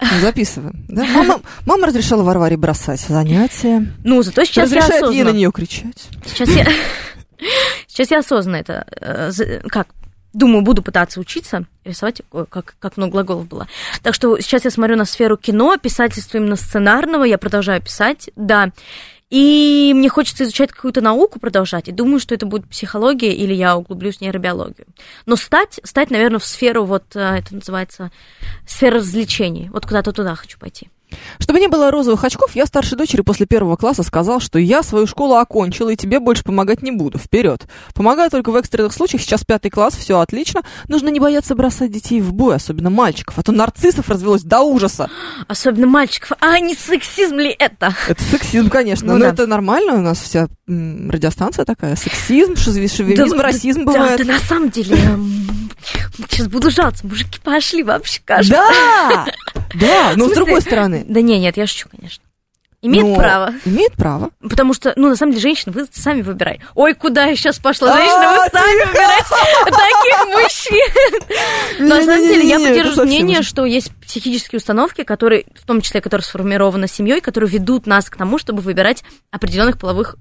[0.00, 0.84] Ну, Записываем.
[0.88, 1.04] Да?
[1.14, 3.86] Мама, мама разрешала Варваре бросать занятия.
[4.02, 5.30] Ну, зато сейчас я Разрешает ей осознанно.
[5.30, 6.08] на нее кричать.
[6.26, 6.66] Сейчас я,
[7.86, 9.86] сейчас я осознанно это, э, как,
[10.32, 13.66] думаю, буду пытаться учиться рисовать, ой, как, как много глаголов было.
[14.02, 18.70] Так что сейчас я смотрю на сферу кино, писательства именно сценарного, я продолжаю писать, да.
[19.30, 23.78] И мне хочется изучать какую-то науку продолжать, и думаю, что это будет психология, или я
[23.78, 24.86] углублюсь в нейробиологию.
[25.24, 28.10] Но стать, стать, наверное, в сферу, вот э, это называется,
[28.66, 29.70] сфера развлечений.
[29.72, 30.90] Вот куда-то туда хочу пойти.
[31.38, 35.06] Чтобы не было розовых очков, я старшей дочери после первого класса сказал, что я свою
[35.06, 37.18] школу окончила и тебе больше помогать не буду.
[37.18, 37.66] Вперед.
[37.94, 39.22] Помогаю только в экстренных случаях.
[39.22, 40.62] Сейчас пятый класс, все отлично.
[40.88, 45.10] Нужно не бояться бросать детей в бой, особенно мальчиков, а то нарциссов развелось до ужаса.
[45.48, 46.32] Особенно мальчиков.
[46.40, 47.94] А не сексизм ли это?
[48.08, 49.30] Это сексизм, конечно, Ну но да.
[49.30, 49.94] это нормально.
[49.94, 51.96] У нас вся радиостанция такая.
[51.96, 54.26] Сексизм, шовинизм, Да, расизм да, бывает.
[54.26, 54.96] Да, на самом деле,
[56.28, 58.54] сейчас буду жаловаться, мужики пошли вообще кажется.
[58.54, 59.26] Да,
[59.74, 61.04] да, но с другой стороны.
[61.08, 62.22] Да не, нет, я шучу, конечно.
[62.84, 63.54] Имеет но- право.
[63.64, 64.30] Имеет право.
[64.40, 66.60] Потому что, ну, на самом деле, женщины, вы сами выбирай.
[66.74, 67.92] Ой, куда я сейчас пошла?
[67.92, 69.28] А, Женщины, вы сами выбирайте
[69.70, 70.26] таких
[71.78, 71.88] мужчин.
[71.88, 76.24] На самом деле, я поддерживаю мнение, что есть психические установки, которые, в том числе, которые
[76.24, 80.16] сформированы семьей, которые ведут нас к тому, чтобы выбирать определенных половых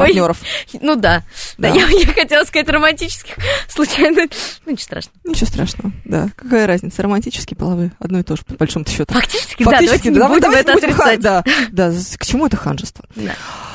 [0.00, 0.38] Ой, Партнеров.
[0.80, 1.22] ну да.
[1.58, 1.74] Да, Да.
[1.74, 3.36] я, я хотела сказать романтических,
[3.68, 4.22] случайно.
[4.66, 5.16] Ну, ничего страшного.
[5.24, 6.28] Ничего страшного, да.
[6.36, 9.12] Какая разница, романтические, половые, одно и то же, по большому счету.
[9.12, 11.20] Фактически, да, давайте не давай- будем давайте это будем отрицать.
[11.20, 13.04] Да, да, с- к чему это ханжество?
[13.16, 13.32] Да.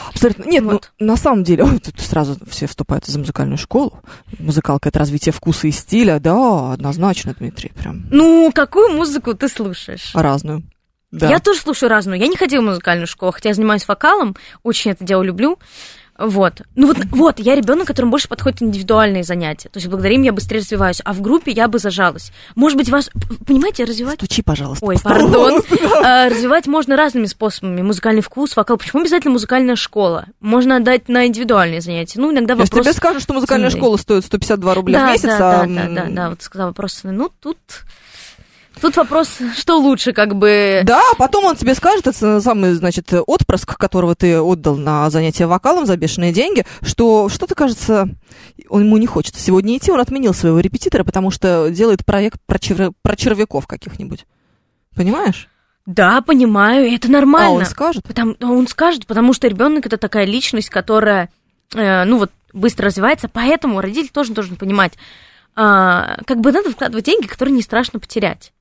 [0.10, 0.44] Абсолютно.
[0.50, 0.92] Нет, Вот.
[1.00, 4.00] ну, на самом деле, ой, тут сразу все вступают за музыкальную школу.
[4.40, 6.20] Музыкалка— это развитие вкуса и стиля.
[6.20, 10.12] Да, однозначно, Дмитрий, прям Ну, какую музыку ты слушаешь?
[10.14, 10.64] разную.
[11.12, 11.30] Да.
[11.30, 12.20] Я тоже слушаю разную.
[12.20, 15.58] Я не ходила в музыкальную школу, хотя я занимаюсь вокалом, очень это дело люблю.
[16.18, 16.62] Вот.
[16.76, 19.68] Ну вот, вот, я ребенок, которому больше подходят индивидуальные занятия.
[19.70, 22.32] То есть благодаря им я быстрее развиваюсь, а в группе я бы зажалась.
[22.56, 23.10] Может быть, вас,
[23.46, 24.16] понимаете, развивать...
[24.16, 24.86] Стучи, пожалуйста.
[24.86, 25.62] Ой, пардон.
[26.04, 27.82] А, Развивать можно разными способами.
[27.82, 28.78] Музыкальный вкус, вокал.
[28.78, 30.26] Почему обязательно музыкальная школа?
[30.40, 32.20] Можно отдать на индивидуальные занятия.
[32.20, 32.86] Ну, иногда Если вопрос...
[32.86, 35.90] тебе скажут, что музыкальная школа стоит 152 рубля да, в месяц, да, а, да, да,
[35.90, 37.02] да, да, вот сказала вопрос.
[37.04, 37.58] Ну, тут...
[38.82, 40.82] Тут вопрос, что лучше, как бы...
[40.84, 45.48] Да, а потом он тебе скажет, это самый, значит, отпрыск, которого ты отдал на занятие
[45.48, 48.10] вокалом за бешеные деньги, что что-то, кажется,
[48.70, 52.58] он ему не хочется сегодня идти, он отменил своего репетитора, потому что делает проект про,
[52.58, 54.26] чер- про червяков каких-нибудь.
[54.96, 55.50] Понимаешь?
[55.86, 57.52] Да, понимаю, это А нормально.
[57.52, 58.04] он скажет.
[58.06, 61.30] Потому, а он скажет, потому что ребенок это такая личность, которая,
[61.74, 64.94] э, ну вот, быстро развивается, поэтому родитель тоже должен понимать,
[65.56, 68.52] а, как бы надо вкладывать деньги, которые не страшно потерять.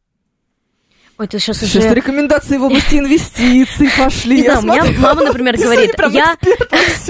[1.17, 1.95] Ой, это сейчас Сейчас уже...
[1.95, 4.43] рекомендации в области инвестиций пошли.
[4.43, 6.37] Не знаю, у меня мама, например, говорит, я-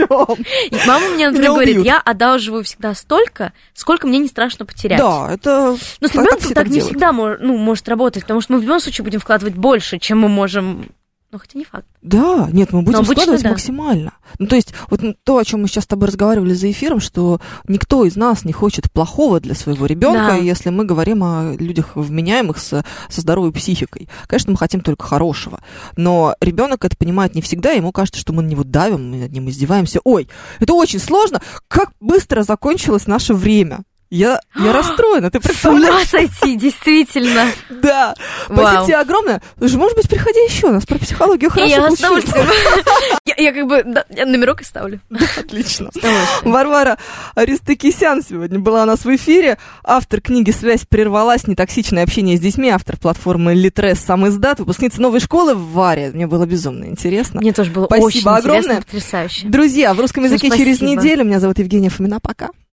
[0.86, 4.98] Мама мне, например, говорит, я одалживаю всегда столько, сколько мне не страшно потерять.
[4.98, 5.76] Да, это...
[6.00, 8.80] Но с так ребенком так, не всегда ну, может работать, потому что мы в любом
[8.80, 10.90] случае будем вкладывать больше, чем мы можем.
[11.34, 11.84] Ну, хотя не факт.
[12.00, 13.50] Да, нет, мы будем Но обычно складывать да.
[13.50, 14.12] максимально.
[14.38, 17.40] Ну, то есть, вот то, о чем мы сейчас с тобой разговаривали за эфиром, что
[17.66, 20.36] никто из нас не хочет плохого для своего ребенка, Да.
[20.36, 24.08] если мы говорим о людях вменяемых со, со здоровой психикой.
[24.28, 25.58] Конечно, мы хотим только хорошего.
[25.96, 29.32] Но ребенок это понимает не всегда, ему кажется, что мы на него давим, мы над
[29.32, 29.98] ним издеваемся.
[30.04, 30.28] Ой,
[30.60, 31.42] это очень сложно.
[31.66, 33.80] Как быстро закончилось наше время.
[34.10, 35.94] Я, я расстроена, ты С представляешь?
[35.94, 37.46] ума сойти, действительно.
[37.84, 38.14] Да.
[38.46, 39.42] Спасибо тебе огромное.
[39.58, 42.46] Слушай, может быть, приходи еще, у нас про психологию И хорошо я с удовольствием.
[43.36, 43.82] Я как бы
[44.24, 45.00] номерок оставлю.
[45.36, 45.90] Отлично.
[45.92, 46.52] С удовольствием.
[46.52, 46.98] Варвара
[47.34, 49.58] Аристокисян сегодня была у нас в эфире.
[49.82, 51.46] Автор книги «Связь прервалась.
[51.46, 52.70] Нетоксичное общение с детьми».
[52.70, 54.60] Автор платформы Литрес сам издат.
[54.60, 56.10] Выпускница новой школы в Варе.
[56.14, 57.40] Мне было безумно интересно.
[57.40, 58.58] Мне тоже было Спасибо очень огромное.
[58.60, 59.46] интересно, потрясающе.
[59.48, 61.24] Друзья, в русском языке через неделю.
[61.24, 62.20] Меня зовут Евгения Фомина.
[62.20, 62.50] Пока.